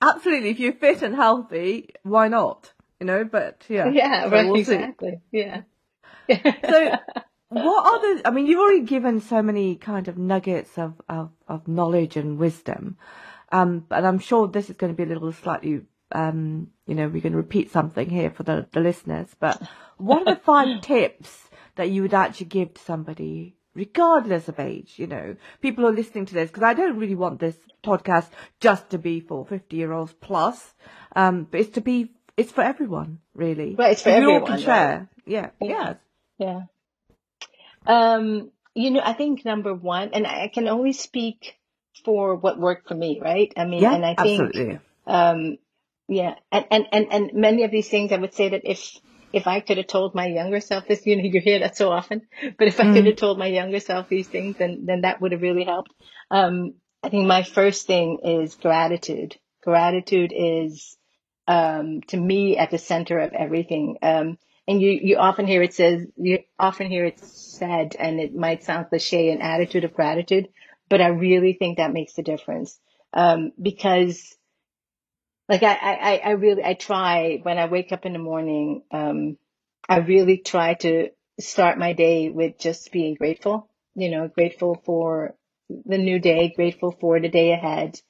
[0.00, 0.50] Absolutely.
[0.50, 2.72] If you're fit and healthy, why not?
[3.00, 3.90] You know, but yeah.
[3.92, 4.74] yeah, So right, we'll see.
[4.74, 5.20] exactly.
[5.32, 5.62] Yeah.
[6.68, 6.96] So,
[7.49, 8.26] what are the?
[8.26, 12.38] I mean, you've already given so many kind of nuggets of of, of knowledge and
[12.38, 12.97] wisdom,
[13.53, 15.82] um, but I'm sure this is going to be a little slightly,
[16.12, 19.28] um, you know, we're going to repeat something here for the the listeners.
[19.38, 19.62] But
[19.97, 23.55] what are the five tips that you would actually give to somebody?
[23.74, 27.38] Regardless of age, you know, people are listening to this, because I don't really want
[27.40, 28.28] this podcast
[28.59, 30.72] just to be for 50 year olds plus,
[31.14, 33.74] um, but it's to be, it's for everyone, really.
[33.74, 34.64] Right, it's for we all everyone, can right.
[34.64, 35.11] share.
[35.26, 35.68] Yeah, Yeah.
[35.68, 35.94] yeah.
[36.38, 36.61] Yeah.
[37.87, 41.57] Um, you know, I think number one, and I can only speak
[42.05, 43.53] for what worked for me, right?
[43.57, 44.78] I mean, Yeah, and I think, absolutely.
[45.07, 45.59] um,
[46.09, 48.97] yeah, and, and, and, and many of these things, I would say that if,
[49.32, 51.91] if I could have told my younger self this, you know, you hear that so
[51.91, 52.22] often,
[52.59, 52.95] but if I Mm.
[52.95, 55.93] could have told my younger self these things, then, then that would have really helped.
[56.30, 59.37] Um, I think my first thing is gratitude.
[59.62, 60.97] Gratitude is,
[61.49, 63.97] um, to me at the center of everything.
[64.03, 64.39] Um,
[64.69, 68.64] and you, you often hear it says, you often hear it said, and it might
[68.64, 70.49] sound cliche, an attitude of gratitude,
[70.89, 72.79] but I really think that makes a difference.
[73.14, 74.35] Um, because
[75.49, 79.39] like I, I, I- really, I try when I wake up in the morning, um,
[79.89, 81.11] I really try to
[81.41, 85.37] start my day with just being grateful, you know, grateful for
[85.87, 88.01] the new day, grateful for the day ahead.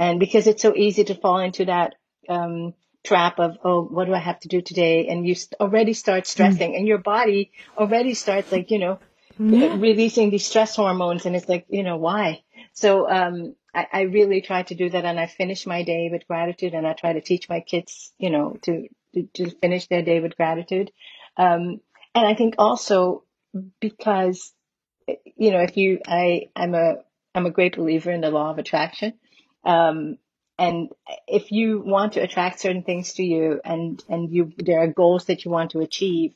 [0.00, 1.94] And because it's so easy to fall into that,
[2.28, 5.08] um, trap of, oh, what do I have to do today?
[5.08, 8.98] And you already start stressing and your body already starts like, you know,
[9.38, 9.76] Yeah.
[9.76, 12.42] releasing these stress hormones and it's like you know why
[12.74, 16.28] so um I, I really try to do that and i finish my day with
[16.28, 20.02] gratitude and i try to teach my kids you know to to, to finish their
[20.02, 20.92] day with gratitude
[21.36, 21.80] um
[22.14, 23.24] and i think also
[23.80, 24.52] because
[25.36, 26.96] you know if you i i'm a
[27.34, 29.14] i'm a great believer in the law of attraction
[29.64, 30.18] um
[30.58, 30.90] and
[31.26, 35.26] if you want to attract certain things to you and and you there are goals
[35.26, 36.34] that you want to achieve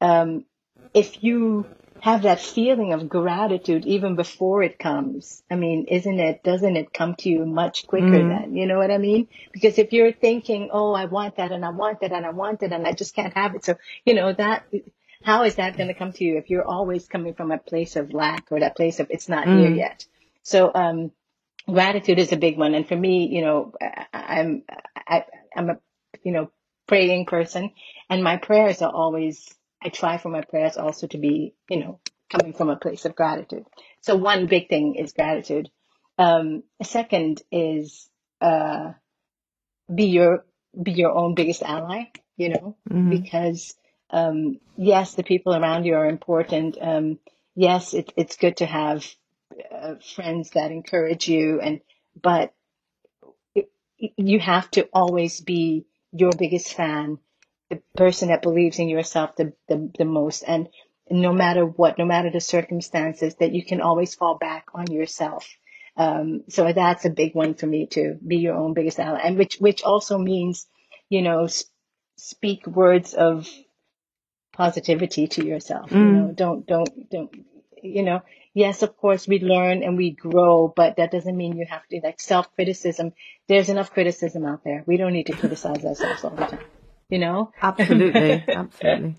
[0.00, 0.44] um
[0.92, 1.66] if you
[2.04, 5.42] have that feeling of gratitude even before it comes.
[5.50, 8.28] I mean, isn't it, doesn't it come to you much quicker Mm.
[8.28, 8.56] then?
[8.56, 9.26] You know what I mean?
[9.52, 12.62] Because if you're thinking, oh, I want that and I want that and I want
[12.62, 13.64] it and I just can't have it.
[13.64, 14.66] So, you know, that,
[15.22, 17.96] how is that going to come to you if you're always coming from a place
[17.96, 19.76] of lack or that place of it's not here Mm.
[19.76, 20.04] yet?
[20.42, 21.10] So, um,
[21.70, 22.74] gratitude is a big one.
[22.74, 24.62] And for me, you know, I, I'm,
[24.96, 25.24] I,
[25.56, 25.78] I'm a,
[26.22, 26.50] you know,
[26.86, 27.70] praying person
[28.10, 29.48] and my prayers are always,
[29.82, 32.00] I try for my prayers also to be, you know,
[32.30, 33.64] coming from a place of gratitude.
[34.02, 35.70] So one big thing is gratitude.
[36.18, 38.08] Um, second is,
[38.40, 38.92] uh,
[39.92, 40.44] be your,
[40.80, 42.04] be your own biggest ally,
[42.36, 43.10] you know, Mhm.
[43.10, 43.74] because,
[44.10, 46.76] um, yes, the people around you are important.
[46.80, 47.18] Um,
[47.54, 49.04] yes, it, it's good to have
[49.70, 51.80] uh, friends that encourage you and,
[52.20, 52.52] but
[53.54, 53.70] it,
[54.16, 57.18] you have to always be your biggest fan,
[57.70, 60.42] the person that believes in yourself the, the, the most.
[60.46, 60.68] And
[61.10, 65.48] no matter what, no matter the circumstances, that you can always fall back on yourself.
[65.96, 68.18] Um, so that's a big one for me too.
[68.26, 70.66] Be your own biggest ally, and which which also means,
[71.08, 71.64] you know, s-
[72.16, 73.48] speak words of
[74.52, 75.90] positivity to yourself.
[75.92, 76.36] You know, Mm.
[76.36, 77.30] don't don't don't.
[77.82, 78.22] You know,
[78.54, 82.00] yes, of course we learn and we grow, but that doesn't mean you have to
[82.02, 83.12] like self criticism.
[83.48, 84.84] There's enough criticism out there.
[84.86, 86.64] We don't need to criticize ourselves all the time.
[87.10, 87.52] You know.
[87.60, 89.16] Absolutely, absolutely.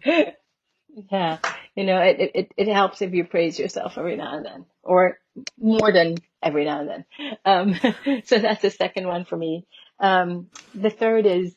[1.11, 1.39] Yeah,
[1.75, 4.65] you know, it, it, it it helps if you praise yourself every now and then,
[4.81, 5.19] or
[5.59, 7.05] more than every now and then.
[7.43, 9.65] Um, so that's the second one for me.
[9.99, 11.53] Um, the third is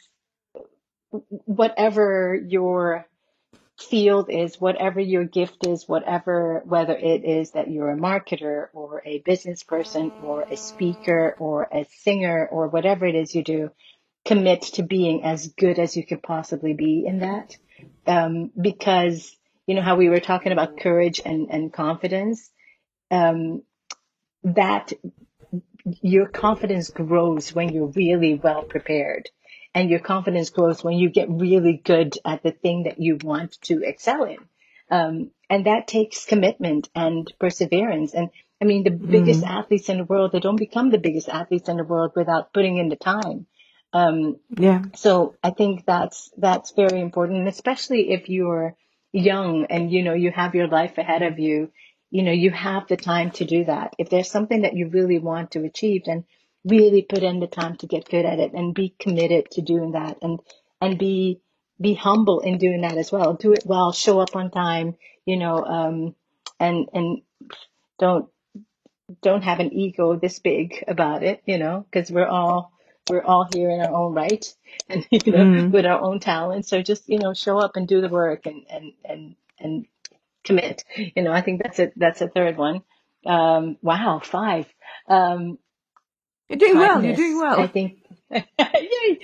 [1.10, 3.06] whatever your
[3.80, 9.02] field is, whatever your gift is, whatever, whether it is that you're a marketer or
[9.04, 13.70] a business person or a speaker or a singer or whatever it is you do,
[14.24, 17.56] commit to being as good as you could possibly be in that.
[18.06, 22.50] Um, because you know how we were talking about courage and, and confidence.
[23.10, 23.62] Um,
[24.44, 24.92] that
[26.02, 29.30] your confidence grows when you're really well prepared.
[29.74, 33.60] And your confidence grows when you get really good at the thing that you want
[33.62, 34.38] to excel in.
[34.90, 38.14] Um, and that takes commitment and perseverance.
[38.14, 39.50] And I mean, the biggest Mm.
[39.50, 42.78] athletes in the world, they don't become the biggest athletes in the world without putting
[42.78, 43.46] in the time.
[43.92, 44.82] Um, Yeah.
[44.94, 48.76] so I think that's that's very important, and especially if you're
[49.12, 51.70] young and you know you have your life ahead of you.
[52.10, 53.94] You know, you have the time to do that.
[53.98, 56.24] If there's something that you really want to achieve, then
[56.68, 59.92] really put in the time to get good at it and be committed to doing
[59.92, 60.40] that and
[60.80, 61.40] and be
[61.80, 63.34] be humble in doing that as well.
[63.34, 64.96] Do it well, show up on time,
[65.26, 66.14] you know, um,
[66.60, 67.22] and and
[67.98, 68.28] don't
[69.22, 72.72] don't have an ego this big about it, you know, because we're all
[73.10, 74.44] we're all here in our own right
[74.88, 75.70] and you know Mm.
[75.72, 76.66] with our own talent.
[76.66, 79.86] So just you know show up and do the work and and and and
[80.44, 80.84] commit.
[80.96, 82.82] You know, I think that's a that's a third one.
[83.26, 84.66] Um, wow, five.
[85.08, 85.58] Um,
[86.48, 87.04] You're doing well.
[87.04, 87.60] You're doing well?
[87.60, 87.98] I think.
[88.30, 89.20] Yay!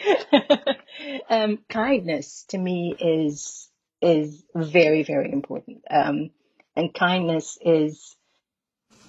[1.30, 3.68] um, kindness to me is
[4.00, 5.82] is very very important.
[5.90, 6.30] Um,
[6.76, 8.16] and kindness is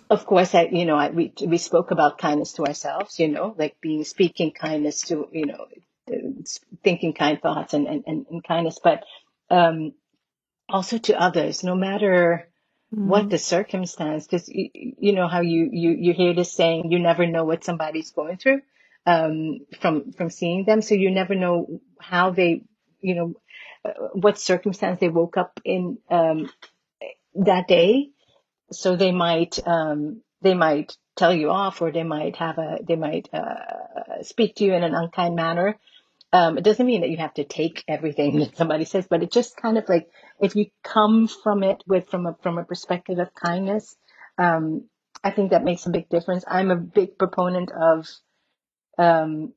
[0.09, 3.55] of course, I, you know, I, we, we spoke about kindness to ourselves, you know,
[3.57, 5.65] like being, speaking kindness to, you know,
[6.83, 9.03] thinking kind thoughts and, and, and, and kindness, but,
[9.49, 9.93] um,
[10.69, 12.47] also to others, no matter
[12.91, 13.31] what Mm.
[13.31, 17.27] the circumstance, because you, you know how you, you, you hear this saying, you never
[17.27, 18.61] know what somebody's going through,
[19.05, 20.81] um, from, from seeing them.
[20.81, 22.63] So you never know how they,
[23.01, 23.33] you know,
[23.85, 26.49] uh, what circumstance they woke up in, um,
[27.35, 28.09] that day
[28.71, 32.97] so they might um, they might tell you off or they might have a they
[32.97, 35.79] might uh, speak to you in an unkind manner
[36.33, 39.31] um, it doesn't mean that you have to take everything that somebody says but it
[39.31, 40.09] just kind of like
[40.39, 43.95] if you come from it with from a from a perspective of kindness
[44.37, 44.85] um,
[45.23, 48.07] i think that makes a big difference i'm a big proponent of
[48.97, 49.53] um,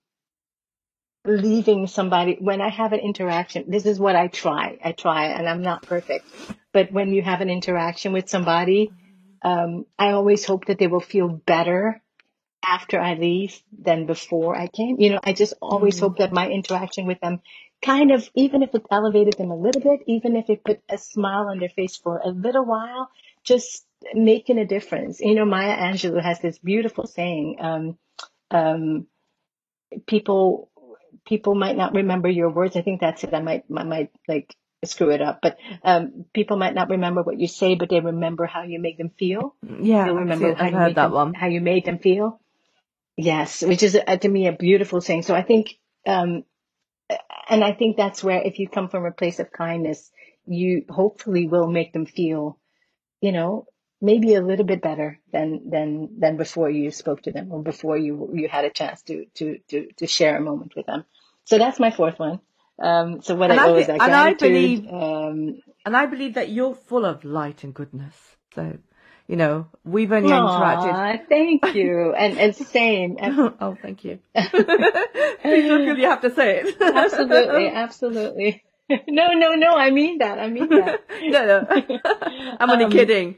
[1.25, 3.65] leaving somebody when I have an interaction.
[3.69, 4.79] This is what I try.
[4.83, 6.25] I try, and I'm not perfect.
[6.73, 8.93] But when you have an interaction with somebody,
[9.43, 12.03] um, I always hope that they will feel better
[12.65, 14.99] after I leave than before I came.
[14.99, 16.01] You know, I just always Mm.
[16.01, 17.41] hope that my interaction with them
[17.83, 20.99] kind of, even if it elevated them a little bit, even if it put a
[20.99, 23.11] smile on their face for a little while,
[23.45, 25.21] just making a difference.
[25.21, 27.99] You know, Maya Angelou has this beautiful saying, um,
[28.51, 29.07] um,
[30.07, 30.71] people
[31.27, 32.77] people might not remember your words.
[32.77, 33.35] I think that's it.
[33.35, 34.55] I might I might like
[34.85, 38.47] screw it up, but um, people might not remember what you say, but they remember
[38.47, 39.55] how you make them feel.
[39.63, 41.35] Yeah, They'll I've remember seen, how I've you heard that them one.
[41.35, 42.41] how you made them feel.
[43.17, 45.23] Yes, which is uh, to me a beautiful thing.
[45.23, 45.77] So I think,
[46.07, 46.45] um,
[47.49, 50.11] and I think that's where if you come from a place of kindness,
[50.47, 52.59] you hopefully will make them feel,
[53.21, 53.67] you know,
[54.01, 57.97] maybe a little bit better than than than before you spoke to them or before
[57.97, 61.05] you you had a chance to to to to share a moment with them.
[61.45, 62.41] So that's my fourth one.
[62.81, 66.07] Um, so what And I I owe is that and I believe Um, and I
[66.07, 68.15] believe that you're full of light and goodness.
[68.55, 68.79] So,
[69.29, 70.93] you know, we've only interacted.
[70.93, 73.17] aw, thank you, and and the same.
[73.21, 74.19] And- oh, thank you.
[74.35, 76.77] Please don't feel you have to say it.
[76.81, 78.65] absolutely, absolutely.
[79.07, 79.77] No, no, no.
[79.77, 80.39] I mean that.
[80.39, 81.01] I mean that.
[81.23, 81.99] no, no.
[82.59, 83.37] I'm only Um, kidding.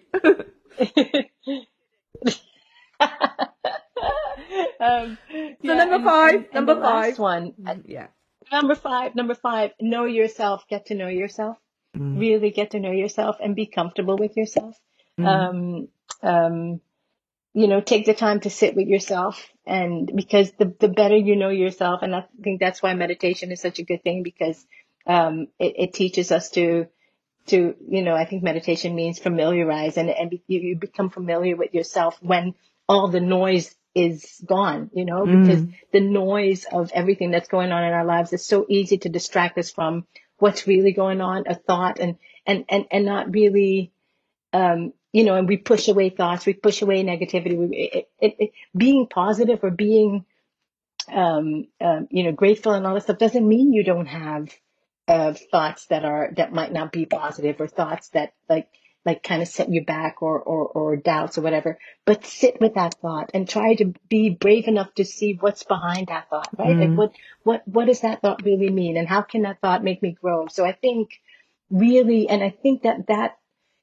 [4.81, 5.19] um,
[5.65, 7.19] So number five, and number the last five.
[7.19, 8.07] one, uh, yeah.
[8.53, 9.73] number five, number five.
[9.81, 10.65] Know yourself.
[10.69, 11.57] Get to know yourself.
[11.97, 12.21] Mm.
[12.21, 14.77] Really get to know yourself and be comfortable with yourself.
[15.21, 15.27] Mm.
[15.27, 15.89] Um,
[16.23, 16.81] um,
[17.53, 21.37] you know, take the time to sit with yourself, and because the the better you
[21.37, 24.65] know yourself, and I think that's why meditation is such a good thing because
[25.07, 26.87] um, it, it teaches us to
[27.47, 31.57] to you know i think meditation means familiarize and and be, you, you become familiar
[31.57, 32.55] with yourself when
[32.89, 35.75] all the noise is gone you know because Mm.
[35.93, 39.59] the noise of everything that's going on in our lives is so easy to distract
[39.59, 40.07] us from
[40.39, 42.17] what's really going on a thought and
[42.47, 43.91] and and, and not really
[44.53, 48.37] um you know and we push away thoughts we push away negativity we, it, it,
[48.39, 50.25] it, being positive or being
[51.13, 54.49] um, um, you know, grateful and all that stuff doesn't mean you don't have
[55.09, 58.69] uh, thoughts that are that might not be positive or thoughts that like
[59.05, 61.79] like kind of set you back or, or or doubts or whatever.
[62.05, 66.09] But sit with that thought and try to be brave enough to see what's behind
[66.09, 66.79] that thought, right?
[66.79, 66.97] Like Mm.
[66.97, 70.13] what what what does that thought really mean, and how can that thought make me
[70.21, 70.47] grow?
[70.49, 71.21] So I think
[71.71, 73.39] really, and I think that that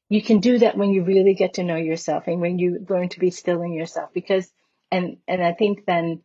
[0.09, 3.09] you can do that when you really get to know yourself and when you learn
[3.09, 4.49] to be still in yourself because
[4.91, 6.21] and and I think then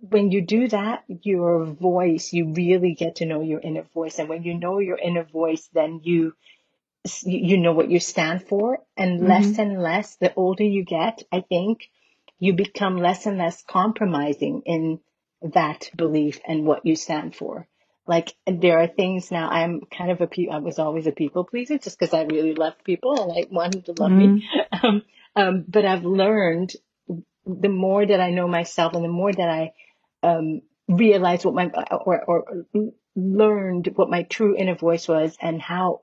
[0.00, 4.18] when you do that, your voice, you really get to know your inner voice.
[4.18, 6.34] And when you know your inner voice, then you
[7.24, 9.60] you know what you stand for, and less Mm-hmm.
[9.60, 11.90] and less the older you get, I think
[12.38, 15.00] you become less and less compromising in
[15.42, 17.68] that belief and what you stand for.
[18.10, 19.48] Like there are things now.
[19.48, 22.54] I'm kind of a pe- I was always a people pleaser just because I really
[22.54, 24.50] love people and I wanted to love me.
[24.82, 25.02] Um,
[25.36, 26.72] um, but I've learned
[27.46, 29.72] the more that I know myself and the more that I
[30.24, 32.66] um, realized what my or, or
[33.14, 36.00] learned what my true inner voice was and how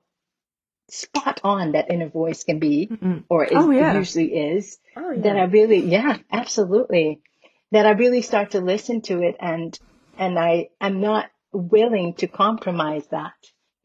[0.89, 3.23] spot on that inner voice can be Mm-mm.
[3.29, 3.97] or is Oh yeah.
[3.97, 7.19] usually is Oh that I really yeah absolutely
[7.71, 9.77] that I really start to listen to it and
[10.17, 13.33] and I I'm not willing to compromise that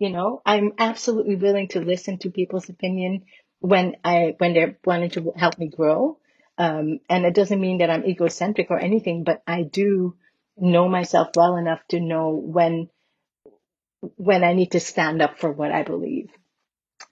[0.03, 0.43] you know?
[0.45, 3.23] I'm absolutely willing to listen to people's opinion
[3.61, 6.19] when I when they're wanting to help me grow.
[6.59, 10.17] Um, and it doesn't mean that I'm egocentric or anything but I do
[10.57, 12.91] know myself well enough to know when
[14.17, 16.31] when I need to stand up for what I believe.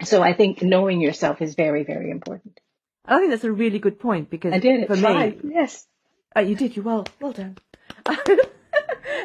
[0.02, 2.58] So I think knowing yourself is very very important.
[3.04, 4.80] I think that's a really good point because I did.
[4.80, 5.86] it for me, yes.
[6.36, 6.76] uh, you did.
[6.76, 7.06] You well.
[7.20, 7.56] Well done.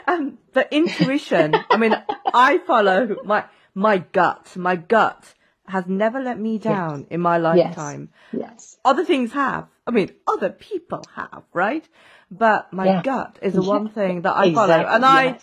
[0.07, 1.55] um, the intuition.
[1.69, 1.95] I mean,
[2.33, 4.55] I follow my my gut.
[4.55, 5.33] My gut
[5.67, 8.09] has never let me yes down in my lifetime.
[8.31, 8.77] yes yes.
[8.85, 9.67] Other things have.
[9.87, 11.87] I mean, other people have, right?
[12.31, 15.39] But my yeah gut is the yeah one thing that I follow, exactly and I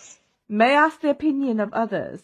[0.47, 2.21] may ask the opinion of others,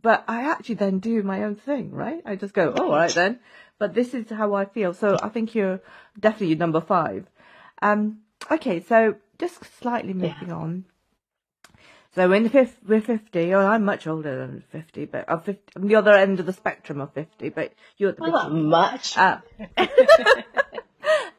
[0.00, 2.22] but I actually then do my own thing, right?
[2.24, 3.40] I just go, oh, all right then.
[3.78, 4.92] But this is how I feel.
[4.92, 5.80] So I think you're
[6.18, 7.26] definitely number five.
[7.80, 8.20] Um,
[8.50, 10.84] okay, so just slightly yeah moving on.
[12.14, 15.62] So in the fifth, we're 50, or I'm much older than 50, but I'm, 50,
[15.76, 18.52] I'm the other end of the spectrum of 50, but you're at the Well, not
[18.52, 19.16] much.
[19.16, 19.38] Uh,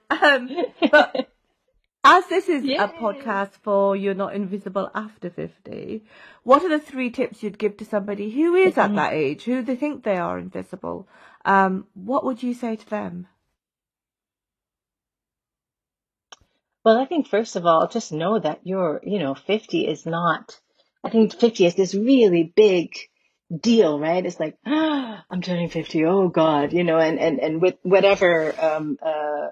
[0.10, 0.50] um,
[0.92, 1.30] but
[2.04, 6.04] as this is a podcast for You're Not Invisible After 50,
[6.44, 9.62] what are the three tips you'd give to somebody who is at that age, who
[9.64, 11.08] they think they are invisible?
[11.46, 13.28] Um, what would you say to them?
[16.90, 20.60] Well, I think first of all, just know that you're, you know, 50 is not,
[21.04, 22.96] I think 50 is this really big
[23.56, 24.26] deal, right?
[24.26, 26.06] It's like, ah, I'm turning 50.
[26.06, 29.50] Oh God, you know, and, and, and with whatever, um, uh,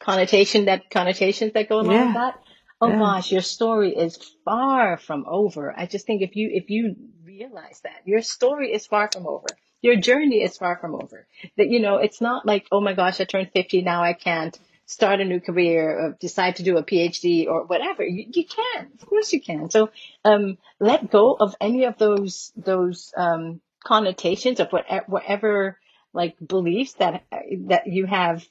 [0.00, 2.40] connotation that connotations that go along with that.
[2.80, 2.98] Oh yeah.
[2.98, 5.72] gosh, your story is far from over.
[5.78, 9.46] I just think if you if you realize that your story is far from over.
[9.82, 11.28] Your journey is far from over.
[11.56, 14.58] That you know, it's not like, oh my gosh, I turned 50, now I can't
[14.88, 18.02] start a new career or decide to do a PhD or whatever.
[18.02, 18.88] You, you can.
[19.00, 19.70] Of course you can.
[19.70, 19.90] So
[20.24, 25.78] um let go of any of those those um connotations of whatever, whatever
[26.12, 27.22] like beliefs that
[27.66, 28.44] that you have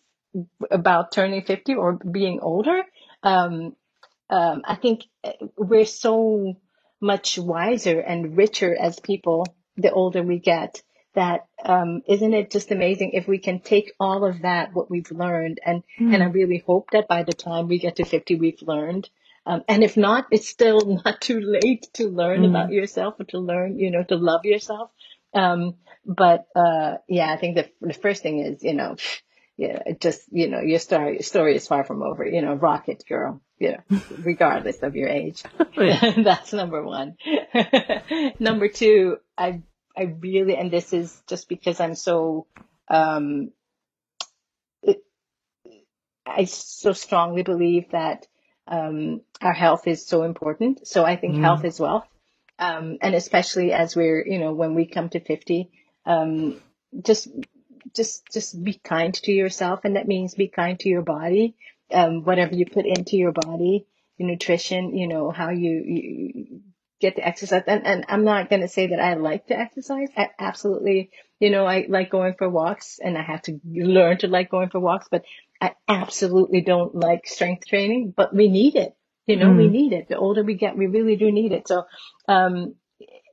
[0.70, 2.84] about turning 50 or being older.
[3.24, 3.76] Um,
[4.30, 6.58] um, I think uh, we're so
[7.02, 10.82] much wiser and richer as people the older we get
[11.18, 15.12] that um, isn't it just amazing if we can take all of that what we've
[15.12, 18.36] learned and and I Mm, really hope that by the time we get to 50
[18.36, 19.10] we've learned
[19.48, 23.26] um, and if not it's still not too late to learn about mm, yourself or
[23.26, 24.92] to learn you know to love yourself
[25.34, 28.96] um, but uh, yeah I think the the first thing is you know
[29.58, 33.04] yeah, it just, you know, your story, story is far from over, you know, rocket
[33.10, 35.44] girl, you know, regardless of your age.
[35.76, 36.14] yeah.
[36.24, 37.18] That's number one.
[38.40, 39.64] number two, I,
[39.98, 42.48] I really, and this is just because I'm so,
[42.90, 43.52] um,
[44.84, 45.04] it,
[46.26, 48.28] I so strongly believe that,
[48.68, 50.88] um, our health is so important.
[50.88, 52.08] So I think health Mm, is wealth.
[52.60, 55.72] Um, and especially as we're, you know, when we come to 50,
[56.06, 56.62] um,
[57.04, 57.30] just
[57.96, 61.56] just just be kind to yourself and that means be kind to your body
[61.94, 63.86] um, whatever you put into your body
[64.18, 66.62] your nutrition you know how you, you
[67.00, 67.64] get to exercise.
[67.68, 70.10] And, and i'm not going to say that i like to exercise.
[70.16, 74.28] I absolutely you know i like going for walks and i have to learn to
[74.28, 75.24] like going for walks but
[75.62, 78.96] i absolutely don't like strength training but we need it.
[79.26, 80.08] You know we mm, need it.
[80.08, 81.68] The older we get we really do need it.
[81.68, 81.84] So
[82.28, 82.76] um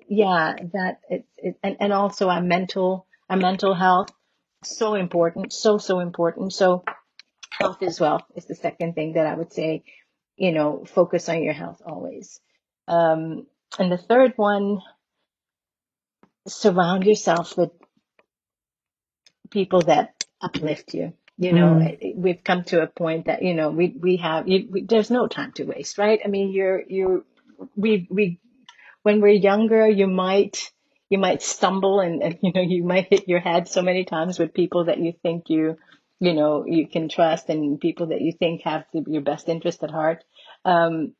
[0.08, 4.10] yeah that it, it and, and also our mental our mental health
[4.66, 6.52] so important, so, so important.
[6.52, 6.84] So
[7.50, 9.84] health as well is the second thing that I would say,
[10.36, 12.40] you know, focus on your health always.
[12.88, 13.46] Um,
[13.78, 14.80] and the third one,
[16.46, 17.70] surround yourself with
[19.50, 21.12] people that uplift you.
[21.36, 22.14] You know, mm.
[22.14, 25.26] we've come to a point that, you know, we, we have, you, we, there's no
[25.26, 26.20] time to waste, right?
[26.24, 27.24] I mean, you're, you're,
[27.74, 28.40] we, we
[29.04, 30.72] when we're younger, you might
[31.10, 34.38] you might stumble and, and you know you might hit your head so many times
[34.38, 35.76] with people that you think you
[36.18, 39.84] you know you can trust and people that you think have the, your best interest
[39.84, 40.24] at heart.
[40.64, 41.14] Um,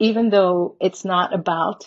[0.00, 1.84] even though it's not about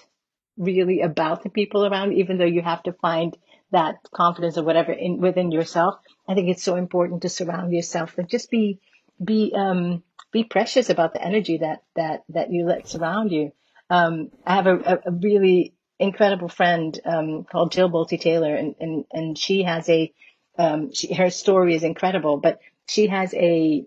[0.56, 3.36] really about the people around, even though you have to find
[3.72, 5.96] that confidence or whatever in within yourself,
[6.30, 8.80] I think it's so important to surround yourself and just be
[9.22, 13.52] be um be precious about the energy that that that you let surround you.
[13.90, 19.06] Um, I have a, a really incredible friend um, called Jill Bolte Taylor, and, and
[19.12, 20.14] and she has a
[20.60, 23.86] um, she, her story is incredible, but she has a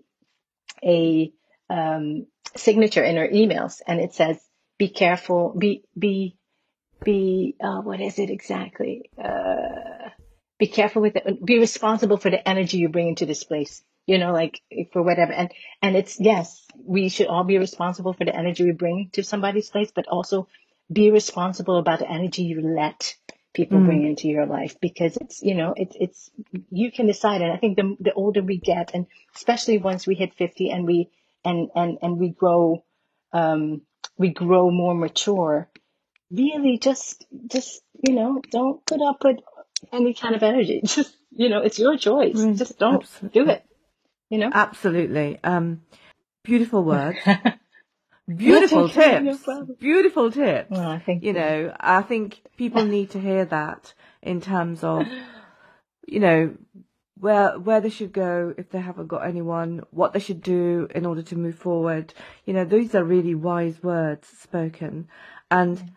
[0.83, 1.31] a
[1.69, 4.39] um, signature in her emails, and it says,
[4.77, 6.37] "Be careful, be be
[7.03, 9.09] be uh, what is it exactly?
[9.21, 10.09] Uh,
[10.57, 11.45] be careful with it.
[11.45, 13.83] Be responsible for the energy you bring into this place.
[14.05, 14.61] You know, like
[14.93, 15.33] for whatever.
[15.33, 19.23] And and it's yes, we should all be responsible for the energy we bring to
[19.23, 20.47] somebody's place, but also
[20.91, 23.15] be responsible about the energy you let
[23.53, 23.85] people mm.
[23.85, 26.31] bring into your life because it's you know it's it's
[26.69, 30.15] you can decide and i think the the older we get and especially once we
[30.15, 31.09] hit 50 and we
[31.47, 32.83] and and and we grow
[33.33, 33.81] um
[34.17, 35.69] we grow more mature
[36.31, 39.37] really just just you know don't put up with
[39.91, 40.81] any kind of energy.
[40.85, 42.35] Just you know it's your choice.
[42.35, 43.43] Mm, just don't absolutely.
[43.43, 43.63] do it
[44.29, 44.49] you know?
[44.53, 45.39] Absolutely.
[45.43, 45.83] Um
[46.43, 47.19] beautiful words.
[48.27, 49.47] Beautiful tips.
[49.79, 50.69] beautiful tips.
[50.71, 55.07] Well, you, you know i think people need to hear that in terms of
[56.07, 56.53] you know
[57.19, 61.05] where where they should go if they haven't got anyone, what they should do in
[61.05, 62.13] order to move forward.
[62.45, 65.07] You know, these are really wise words spoken.
[65.49, 65.91] And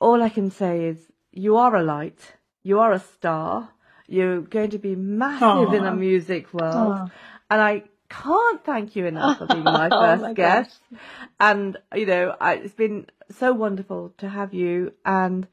[0.00, 0.98] all I can say is
[1.32, 3.70] you are a light, you are a star,
[4.06, 5.76] you're going to be massive Aww.
[5.76, 6.96] in the music world.
[6.98, 7.10] Aww.
[7.50, 10.80] And I can't thank you enough for being my oh first oh my guest.
[10.90, 11.00] Gosh.
[11.40, 14.92] And, you know, I, it's been so wonderful to have you.
[15.04, 15.46] And,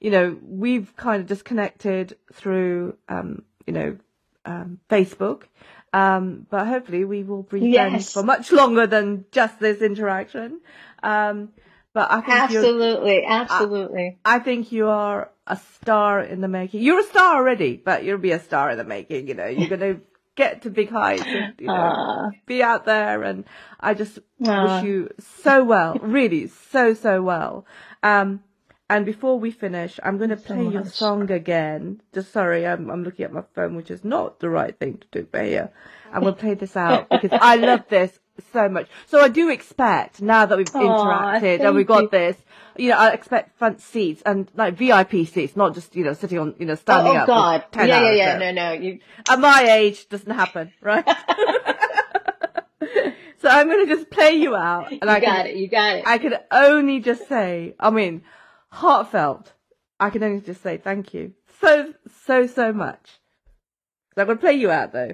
[0.00, 3.98] you know, we've kind of just connected through, um, you know,
[4.44, 5.44] um, Facebook.
[5.92, 7.88] Um, but hopefully we will be yes.
[7.88, 10.60] friends for much longer than just this interaction.
[11.02, 11.50] Um,
[11.94, 14.18] but I think absolutely, absolutely.
[14.24, 16.82] I, I, think you are a star in the making.
[16.82, 19.26] You're a star already, but you'll be a star in the making.
[19.26, 20.00] You know, you're going to
[20.36, 23.22] get to big heights and you know, uh, be out there.
[23.22, 23.44] And
[23.80, 25.10] I just wish you
[25.42, 27.66] so well, really, so so well.
[28.02, 28.44] Um,
[28.90, 32.00] and before we finish, I'm going to play so your song again.
[32.14, 35.06] Just sorry, I'm, I'm looking at my phone, which is not the right thing to
[35.10, 35.70] do, but here.
[36.10, 38.18] I'm going to play this out because I love this
[38.52, 38.88] so much.
[39.06, 42.08] So I do expect, now that we've interacted and we've got you.
[42.08, 42.36] this,
[42.78, 46.38] you know, I expect front seats and like VIP seats, not just, you know, sitting
[46.38, 47.68] on, you know, standing oh, oh up.
[47.74, 47.88] Oh God.
[47.88, 48.38] yeah, yeah, yeah.
[48.38, 48.72] No, no.
[48.72, 49.00] You...
[49.28, 51.04] At my age, doesn't happen, right?
[53.38, 54.92] so I'm going to just play you out.
[54.92, 55.56] And you I got can, it.
[55.56, 56.04] You got it.
[56.06, 58.22] I can only just say, I mean,
[58.70, 59.52] heartfelt.
[60.00, 61.94] I can only just say thank you so,
[62.24, 63.18] so, so much.
[64.14, 65.12] So I'm going to play you out though.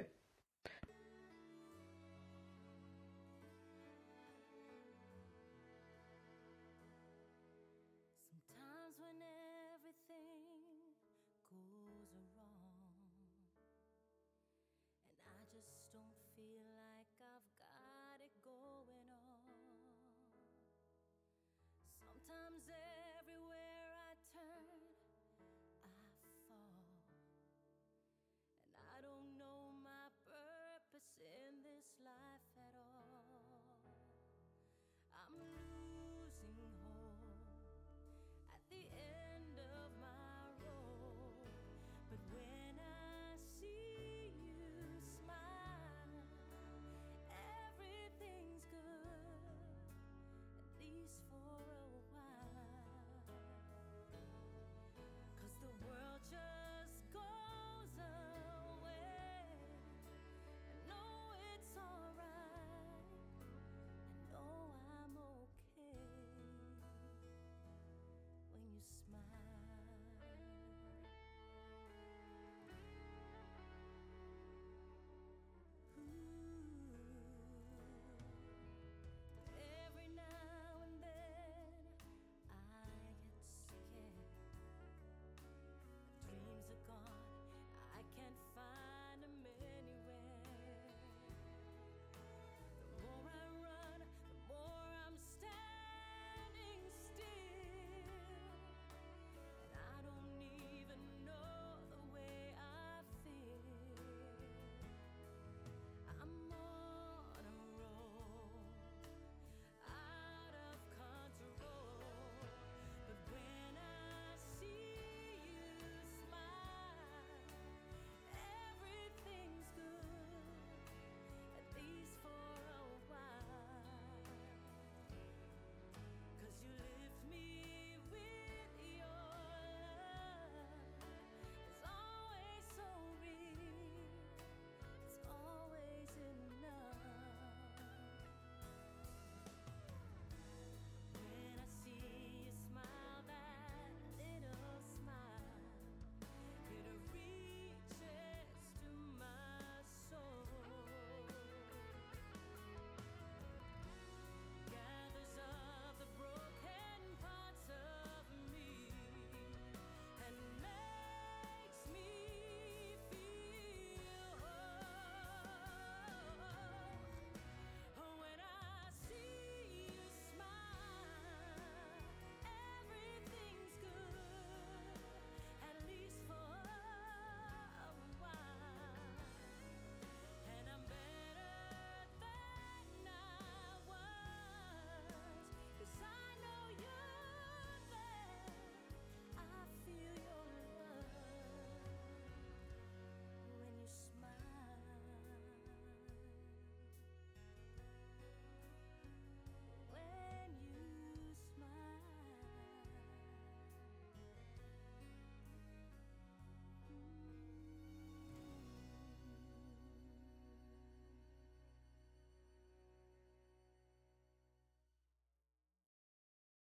[16.35, 16.84] feel like